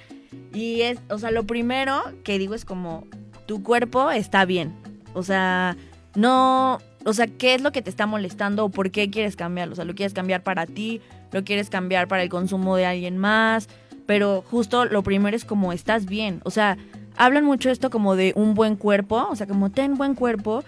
[0.55, 3.07] Y es, o sea, lo primero que digo es como,
[3.47, 4.73] tu cuerpo está bien.
[5.15, 5.77] O sea,
[6.15, 9.73] no, o sea, ¿qué es lo que te está molestando o por qué quieres cambiarlo?
[9.73, 11.01] O sea, ¿lo quieres cambiar para ti?
[11.33, 13.69] ¿Lo quieres cambiar para el consumo de alguien más?
[14.07, 16.41] Pero justo lo primero es como, estás bien.
[16.45, 16.77] O sea,
[17.17, 20.63] hablan mucho esto como de un buen cuerpo, o sea, como ten buen cuerpo.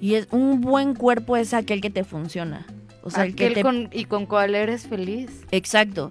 [0.00, 2.66] Y es un buen cuerpo es aquel que te funciona.
[3.02, 5.44] O sea, el que Aquel te con- y con cual eres feliz.
[5.52, 6.10] Exacto.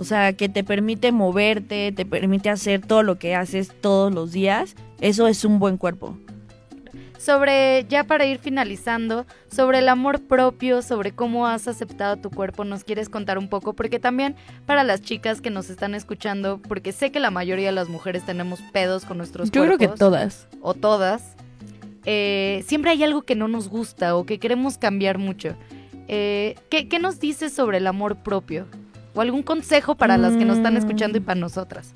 [0.00, 4.32] O sea, que te permite moverte, te permite hacer todo lo que haces todos los
[4.32, 4.74] días.
[5.02, 6.16] Eso es un buen cuerpo.
[7.18, 12.64] Sobre, ya para ir finalizando, sobre el amor propio, sobre cómo has aceptado tu cuerpo,
[12.64, 13.74] ¿nos quieres contar un poco?
[13.74, 17.72] Porque también para las chicas que nos están escuchando, porque sé que la mayoría de
[17.72, 20.48] las mujeres tenemos pedos con nuestros Yo creo que cuerpos, todas.
[20.62, 21.36] O todas.
[22.06, 25.56] eh, siempre hay algo que no nos gusta o que queremos cambiar mucho.
[26.08, 28.66] Eh, ¿qué, qué nos dices sobre el amor propio?
[29.14, 31.92] ¿O algún consejo para las que nos están escuchando y para nosotras?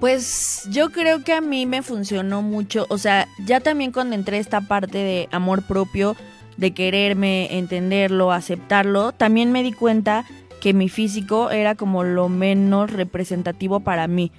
[0.00, 2.86] Pues yo creo que a mí me funcionó mucho.
[2.88, 6.16] O sea, ya también cuando entré a esta parte de amor propio,
[6.56, 10.24] de quererme, entenderlo, aceptarlo, también me di cuenta
[10.60, 14.30] que mi físico era como lo menos representativo para mí.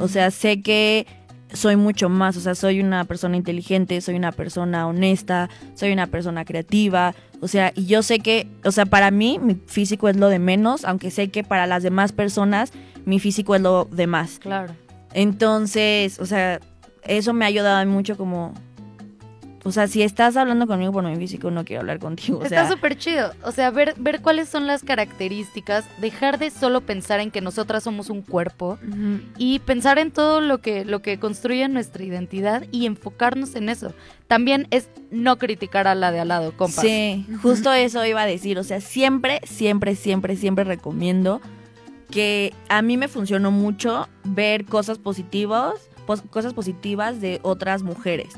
[0.00, 1.06] O sea, sé que
[1.52, 6.06] soy mucho más, o sea, soy una persona inteligente, soy una persona honesta, soy una
[6.06, 10.16] persona creativa, o sea, y yo sé que, o sea, para mí mi físico es
[10.16, 12.72] lo de menos, aunque sé que para las demás personas
[13.04, 14.38] mi físico es lo de más.
[14.38, 14.74] Claro.
[15.14, 16.60] Entonces, o sea,
[17.04, 18.54] eso me ha ayudado mucho como,
[19.68, 22.38] o sea, si estás hablando conmigo por mi físico, no quiero hablar contigo.
[22.38, 23.32] O Está súper chido.
[23.44, 27.82] O sea, ver, ver cuáles son las características, dejar de solo pensar en que nosotras
[27.84, 28.78] somos un cuerpo
[29.36, 33.92] y pensar en todo lo que, lo que construye nuestra identidad y enfocarnos en eso.
[34.26, 36.84] También es no criticar a la de al lado, compas.
[36.84, 38.58] Sí, justo eso iba a decir.
[38.58, 41.40] O sea, siempre, siempre, siempre, siempre recomiendo
[42.10, 45.74] que a mí me funcionó mucho ver cosas positivas,
[46.06, 48.28] pos- cosas positivas de otras mujeres.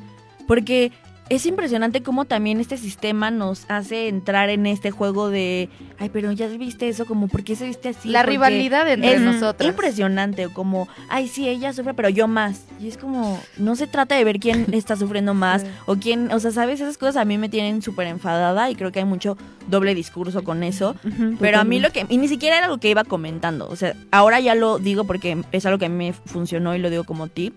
[0.47, 0.91] Porque
[1.31, 5.69] es impresionante cómo también este sistema nos hace entrar en este juego de,
[5.99, 8.09] ay, pero ya viste eso, como, ¿por qué se viste así?
[8.09, 9.71] La Porque rivalidad entre es nosotras.
[9.71, 12.65] Impresionante, como, ay, sí, ella sufre, pero yo más.
[12.81, 16.41] Y es como, no se trata de ver quién está sufriendo más o quién, o
[16.41, 16.81] sea, ¿sabes?
[16.81, 20.43] Esas cosas a mí me tienen súper enfadada y creo que hay mucho doble discurso
[20.43, 20.97] con eso.
[21.39, 23.95] Pero a mí lo que, y ni siquiera era lo que iba comentando, o sea,
[24.11, 27.05] ahora ya lo digo porque es algo que a mí me funcionó y lo digo
[27.05, 27.55] como tip,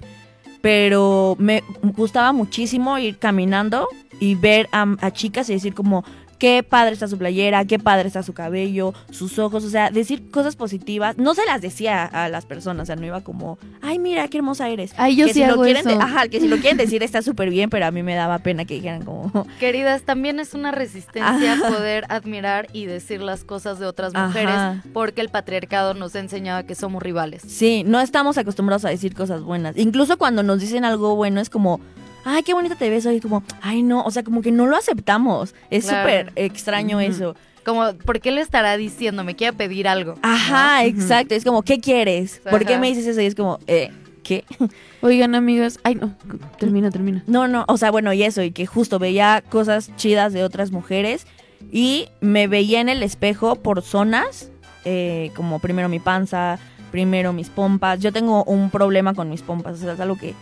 [0.63, 1.61] pero me
[1.97, 3.89] gustaba muchísimo ir caminando
[4.21, 6.05] y ver a, a chicas y decir como,
[6.37, 10.29] qué padre está su playera, qué padre está su cabello, sus ojos, o sea, decir
[10.29, 11.17] cosas positivas.
[11.17, 14.37] No se las decía a las personas, o sea, no iba como, ay, mira, qué
[14.37, 14.93] hermosa eres.
[14.97, 16.01] Ay, yo que sí si lo quieren eso.
[16.01, 18.65] ajá, que si lo quieren decir está súper bien, pero a mí me daba pena
[18.65, 21.69] que dijeran como, Queridas, también es una resistencia Ajá.
[21.69, 24.27] poder admirar y decir las cosas de otras Ajá.
[24.27, 27.43] mujeres porque el patriarcado nos ha enseñado que somos rivales.
[27.47, 29.77] Sí, no estamos acostumbrados a decir cosas buenas.
[29.77, 31.79] Incluso cuando nos dicen algo bueno es como,
[32.25, 33.19] ay, qué bonita te ves hoy.
[33.19, 35.53] Como, ay, no, o sea, como que no lo aceptamos.
[35.69, 36.01] Es Claro.
[36.01, 37.35] súper extraño eso.
[37.65, 39.23] Como, ¿por qué le estará diciendo?
[39.23, 40.15] Me quiere pedir algo.
[40.21, 40.87] Ajá, ¿no?
[40.87, 41.33] exacto.
[41.35, 42.41] Es como, ¿qué quieres?
[42.49, 43.21] ¿Por qué me dices eso?
[43.21, 43.89] Y es como, eh,
[44.23, 44.43] ¿qué?
[45.01, 45.79] Oigan, amigas.
[45.83, 46.13] Ay, no.
[46.59, 47.23] Termina, termina.
[47.27, 50.71] No, no, o sea, bueno, y eso, y que justo veía cosas chidas de otras
[50.71, 51.25] mujeres
[51.71, 54.49] y me veía en el espejo por zonas,
[54.83, 56.59] eh, como primero mi panza,
[56.91, 57.99] primero mis pompas.
[58.01, 60.33] Yo tengo un problema con mis pompas, o sea, es algo que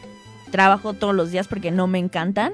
[0.52, 2.54] trabajo todos los días porque no me encantan.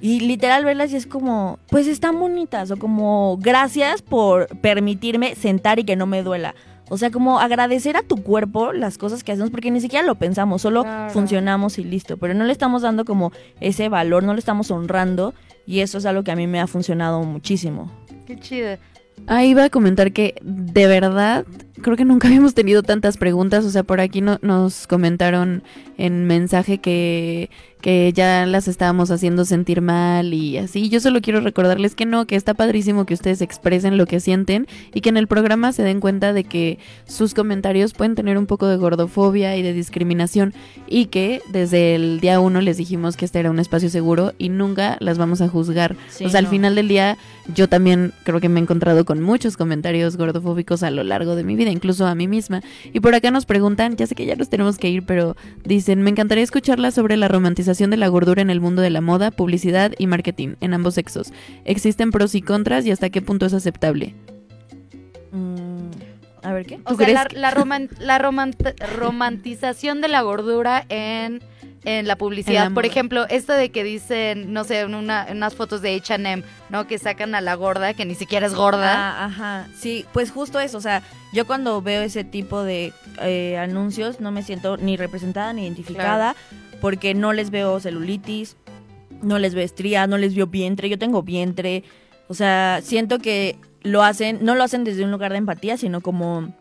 [0.00, 5.78] Y literal verlas y es como, pues están bonitas, o como, gracias por permitirme sentar
[5.78, 6.56] y que no me duela.
[6.88, 10.16] O sea, como agradecer a tu cuerpo las cosas que hacemos, porque ni siquiera lo
[10.16, 11.10] pensamos, solo Claro.
[11.12, 12.16] funcionamos y listo.
[12.16, 13.30] Pero no le estamos dando como
[13.60, 15.34] ese valor, no le estamos honrando.
[15.66, 17.90] Y eso es algo que a mí me ha funcionado muchísimo.
[18.26, 18.76] Qué chido.
[19.26, 21.44] Ah, iba a comentar que de verdad
[21.80, 23.64] creo que nunca habíamos tenido tantas preguntas.
[23.64, 25.62] O sea, por aquí no- nos comentaron
[25.98, 27.48] en mensaje que,
[27.80, 30.88] que ya las estábamos haciendo sentir mal y así.
[30.88, 34.66] Yo solo quiero recordarles que no, que está padrísimo que ustedes expresen lo que sienten
[34.94, 38.46] y que en el programa se den cuenta de que sus comentarios pueden tener un
[38.46, 40.54] poco de gordofobia y de discriminación
[40.88, 44.48] y que desde el día uno les dijimos que este era un espacio seguro y
[44.48, 45.94] nunca las vamos a juzgar.
[46.08, 47.16] Sí, o sea, al final del día
[47.54, 51.44] yo también creo que me he encontrado con muchos comentarios gordofóbicos a lo largo de
[51.44, 52.62] mi vida, incluso a mí misma.
[52.92, 56.02] Y por acá nos preguntan, ya sé que ya nos tenemos que ir, pero dicen,
[56.02, 59.30] me encantaría escucharla sobre la romantización de la gordura en el mundo de la moda,
[59.30, 61.32] publicidad y marketing en ambos sexos.
[61.64, 64.14] ¿Existen pros y contras y hasta qué punto es aceptable?
[65.32, 65.90] Mm,
[66.42, 66.80] a ver, ¿qué?
[66.84, 71.40] O sea, la, la roman- la romant- romantización de la gordura en,
[71.84, 72.66] en la publicidad.
[72.66, 75.94] En la Por ejemplo, esto de que dicen, no sé, en, una, unas fotos de
[75.94, 76.86] H&M, ¿no?
[76.86, 78.92] Que sacan a la gorda, que ni siquiera es gorda.
[78.94, 79.68] Ah, ajá.
[79.76, 80.78] Sí, pues justo eso.
[80.78, 81.02] O sea,
[81.32, 86.36] yo cuando veo ese tipo de eh, anuncios no me siento ni representada ni identificada
[86.80, 88.56] porque no les veo celulitis,
[89.22, 90.88] no les veo estrías, no les veo vientre.
[90.88, 91.84] Yo tengo vientre.
[92.28, 96.00] O sea, siento que lo hacen, no lo hacen desde un lugar de empatía, sino
[96.00, 96.52] como...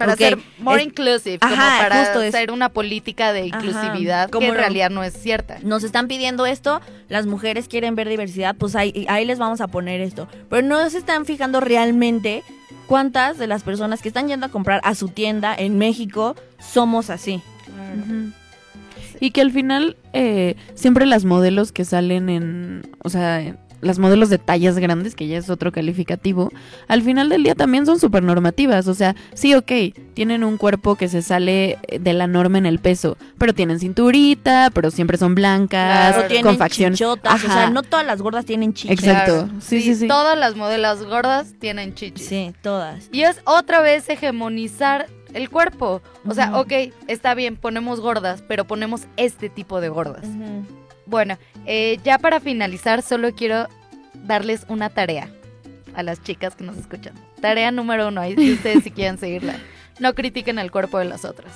[0.00, 4.30] Para ser more es- inclusive, como para justo es- ser una política de Ajá, inclusividad
[4.30, 5.58] como que en no- realidad no es cierta.
[5.62, 9.68] nos están pidiendo esto, las mujeres quieren ver diversidad, pues ahí, ahí les vamos a
[9.68, 10.26] poner esto.
[10.48, 12.42] Pero no se están fijando realmente
[12.86, 17.08] cuántas de las personas que están yendo a comprar a su tienda en México somos
[17.10, 17.40] así.
[19.20, 23.98] Y que al final eh, siempre las modelos que salen en, o sea, en- las
[23.98, 26.50] modelos de tallas grandes, que ya es otro calificativo,
[26.88, 28.88] al final del día también son súper normativas.
[28.88, 29.72] O sea, sí, ok,
[30.14, 33.78] tienen un cuerpo que se sale eh, de la norma en el peso, pero tienen
[33.78, 36.92] cinturita, pero siempre son blancas, con facción.
[36.94, 37.54] chichotas, o Ajá.
[37.54, 38.98] sea, no todas las gordas tienen chichas.
[38.98, 39.48] Exacto.
[39.60, 40.08] Sí, sí, sí.
[40.08, 42.26] Todas las modelos gordas tienen chichis.
[42.26, 43.08] Sí, todas.
[43.12, 46.02] Y es otra vez hegemonizar el cuerpo.
[46.26, 46.60] O sea, Ujú.
[46.60, 46.72] ok,
[47.06, 50.24] está bien, ponemos gordas, pero ponemos este tipo de gordas.
[51.10, 51.36] Bueno,
[51.66, 53.66] eh, ya para finalizar, solo quiero
[54.26, 55.28] darles una tarea
[55.94, 57.14] a las chicas que nos escuchan.
[57.40, 59.56] Tarea número uno, ahí si ustedes si quieren seguirla.
[59.98, 61.52] No critiquen el cuerpo de las otras.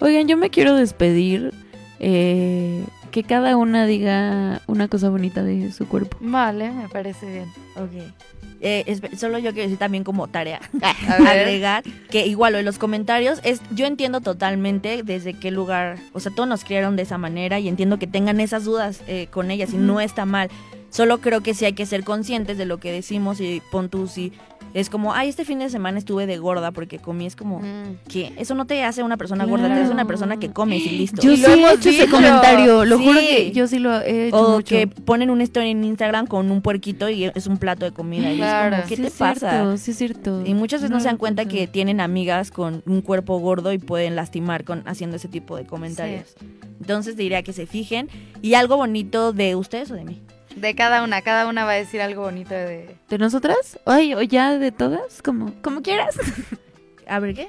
[0.00, 1.52] Oigan, yo me quiero despedir.
[2.00, 6.18] eh, que cada una diga una cosa bonita de su cuerpo.
[6.20, 7.46] Vale, me parece bien.
[7.76, 8.12] Ok.
[8.60, 10.60] Eh, solo yo quiero decir también como tarea
[11.08, 16.32] agregar que igual en los comentarios es yo entiendo totalmente desde qué lugar o sea
[16.34, 19.72] todos nos criaron de esa manera y entiendo que tengan esas dudas eh, con ellas
[19.72, 20.50] y no está mal.
[20.90, 24.08] Solo creo que sí hay que ser conscientes de lo que decimos y pon tú
[24.08, 24.32] si
[24.74, 27.26] es como, ay, este fin de semana estuve de gorda porque comí.
[27.26, 27.60] Es como,
[28.08, 28.32] ¿qué?
[28.36, 31.22] Eso no te hace una persona gorda, te hace una persona que comes y listo.
[31.22, 34.28] Yo Y sí lo he hecho ese comentario, lo juro que yo sí lo he
[34.28, 34.66] hecho O mucho.
[34.74, 38.32] que ponen una historia en Instagram con un puerquito y es un plato de comida.
[38.32, 38.76] Y Claro.
[38.76, 39.50] es como, ¿qué Sí te es pasa?
[39.50, 40.42] cierto, sí es cierto.
[40.46, 43.72] Y muchas veces No no, se dan cuenta que tienen amigas con un cuerpo gordo
[43.72, 46.34] y pueden lastimar con haciendo ese tipo de comentarios.
[46.80, 48.08] Entonces diría que se fijen.
[48.42, 50.20] ¿Y algo bonito de ustedes o de mí?
[50.60, 52.96] De cada una, cada una va a decir algo bonito de...
[53.08, 53.78] ¿De nosotras?
[53.86, 56.16] Ay, o ya de todas, como, como quieras.
[57.06, 57.48] A ver, ¿qué?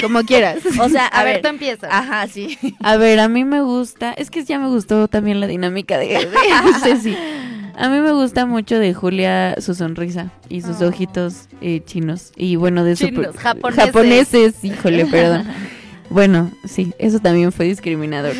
[0.00, 0.58] Como quieras.
[0.80, 1.90] O sea, a, A ver, ver, tú empiezas.
[1.92, 2.58] Ajá, sí.
[2.80, 6.06] A ver, a mí me gusta, es que ya me gustó también la dinámica de,
[6.06, 6.28] de
[6.82, 7.16] Ceci.
[7.76, 12.32] A mí me gusta mucho de Julia su sonrisa y sus ojitos eh, chinos.
[12.36, 13.06] Y bueno, de su...
[13.06, 13.84] Chinos, japoneses.
[13.84, 15.46] Japoneses, híjole, perdón.
[16.10, 18.34] Bueno, sí, eso también fue discriminador.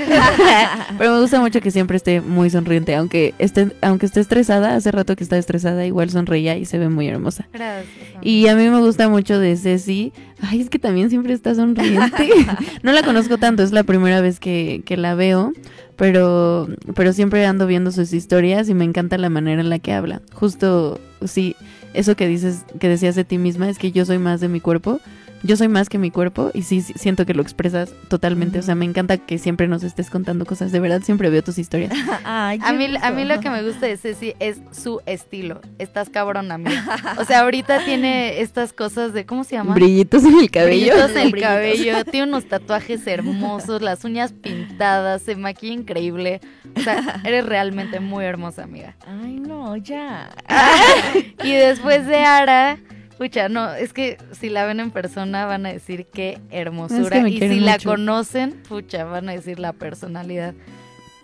[0.99, 4.91] Pero me gusta mucho que siempre esté muy sonriente, aunque esté, aunque esté estresada, hace
[4.91, 7.47] rato que está estresada, igual sonreía y se ve muy hermosa.
[7.53, 7.89] Gracias.
[8.23, 10.12] Y a mí me gusta mucho de Ceci.
[10.41, 12.31] Ay, es que también siempre está sonriente.
[12.83, 15.53] no la conozco tanto, es la primera vez que, que la veo,
[15.97, 19.93] pero, pero siempre ando viendo sus historias y me encanta la manera en la que
[19.93, 20.23] habla.
[20.33, 21.55] Justo, sí,
[21.93, 24.61] eso que dices, que decías de ti misma, es que yo soy más de mi
[24.61, 25.01] cuerpo.
[25.43, 28.59] Yo soy más que mi cuerpo y sí, sí, siento que lo expresas totalmente.
[28.59, 30.72] O sea, me encanta que siempre nos estés contando cosas.
[30.72, 31.93] De verdad, siempre veo tus historias.
[32.24, 35.61] Ay, A mí, a mí lo que me gusta de Ceci es su estilo.
[35.78, 36.84] Estás cabrón, amiga.
[37.18, 39.74] O sea, ahorita tiene estas cosas de, ¿cómo se llama?
[39.74, 40.93] Brillitos en el cabello.
[40.95, 41.53] Brillitos en el Brillitos.
[41.53, 42.05] cabello.
[42.05, 46.41] Tiene unos tatuajes hermosos, las uñas pintadas, se maquilla increíble.
[46.76, 48.97] O sea, eres realmente muy hermosa, amiga.
[49.07, 50.30] Ay, no, ya.
[51.45, 52.78] Y después de Ara,
[53.19, 57.03] pucha, no, es que si la ven en persona van a decir qué hermosura.
[57.03, 60.55] Es que me y si la conocen, pucha, van a decir la personalidad.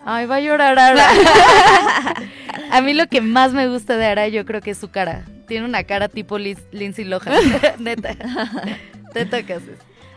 [0.05, 1.03] Ay, va a llorar Ara.
[2.71, 5.25] a mí lo que más me gusta de Ara, yo creo que es su cara.
[5.47, 7.33] Tiene una cara tipo Liz- Lindsay Lohan.
[7.79, 8.15] Neta.
[9.13, 9.61] Te tocas.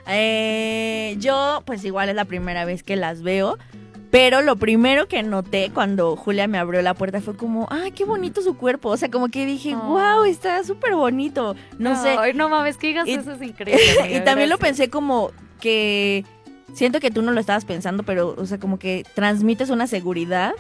[0.09, 3.59] Eh, yo, pues igual es la primera vez que las veo.
[4.11, 8.05] Pero lo primero que noté cuando Julia me abrió la puerta fue como, ay, qué
[8.07, 8.89] bonito su cuerpo.
[8.89, 11.55] O sea, como que dije, wow, está súper bonito.
[11.79, 12.17] No sé.
[12.19, 13.83] Ay, no mames, que digas Y- eso es increíble.
[14.01, 15.31] amiga, y también lo pensé como
[15.61, 16.25] que
[16.73, 20.53] siento que tú no lo estabas pensando, pero, o sea, como que transmites una seguridad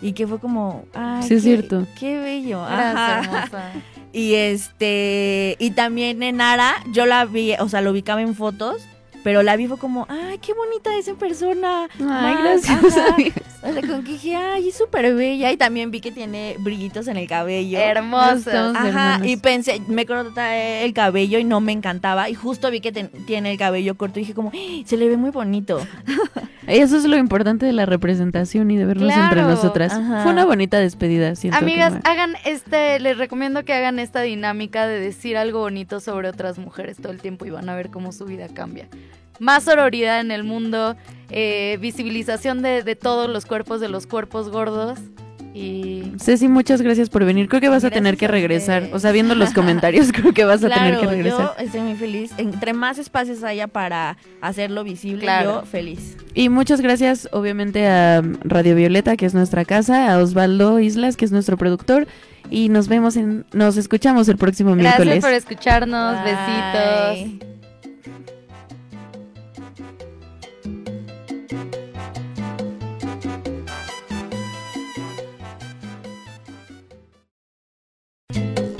[0.00, 1.86] y que fue como, ay, Sí, es qué, cierto.
[1.98, 2.60] qué bello.
[2.64, 3.18] Gracias, Ajá.
[3.20, 3.72] hermosa.
[4.16, 8.76] Y este, y también en Ara, yo la vi, o sea, lo ubicaba en fotos,
[9.24, 11.88] pero la vi fue como, ay, qué bonita es en persona.
[11.98, 12.84] Ay, gracias.
[12.84, 13.32] O sea, que
[14.02, 15.50] dije, ay, es súper bella.
[15.50, 17.78] Y también vi que tiene brillitos en el cabello.
[17.78, 18.70] Hermosa.
[18.70, 19.26] Ajá, hermanos.
[19.26, 22.28] y pensé, me corté el cabello y no me encantaba.
[22.28, 25.08] Y justo vi que ten- tiene el cabello corto y dije como, "Ah, se le
[25.08, 25.80] ve muy bonito.
[26.66, 29.48] Eso es lo importante de la representación y de vernos entre Claro.
[29.48, 29.92] nosotras.
[29.92, 30.22] Ajá.
[30.22, 31.58] Fue una bonita despedida, siento.
[31.58, 36.58] Amigas, hagan este, les recomiendo que hagan esta dinámica de decir algo bonito sobre otras
[36.58, 38.86] mujeres todo el tiempo y van a ver cómo su vida cambia.
[39.40, 40.96] Más sororidad en el mundo,
[41.30, 44.98] eh, visibilización de, de todos los cuerpos, de los cuerpos gordos
[45.52, 46.12] y...
[46.18, 47.48] Ceci, muchas gracias por venir.
[47.48, 48.88] Creo que vas a tener que regresar.
[48.92, 51.54] O sea, viendo los comentarios, creo que vas a tener que regresar.
[51.58, 52.32] yo estoy muy feliz.
[52.38, 55.60] Entre más espacios haya para hacerlo visible, Claro.
[55.60, 56.16] yo feliz.
[56.34, 61.24] Y muchas gracias, obviamente, a Radio Violeta, que es nuestra casa, a Osvaldo Islas, que
[61.24, 62.08] es nuestro productor.
[62.50, 65.24] Y nos vemos en, nos escuchamos el próximo Gracias miércoles.
[65.24, 66.34] por escucharnos, Bye.
[66.34, 67.53] besitos.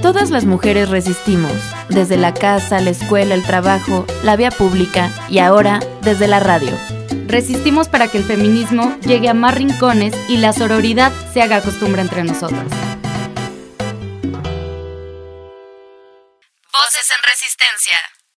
[0.05, 1.51] Todas las mujeres resistimos,
[1.89, 6.72] desde la casa, la escuela, el trabajo, la vía pública y ahora desde la radio.
[7.26, 12.02] Resistimos para que el feminismo llegue a más rincones y la sororidad se haga costumbre
[12.02, 12.66] entre nosotras.
[16.70, 17.98] Voces en resistencia.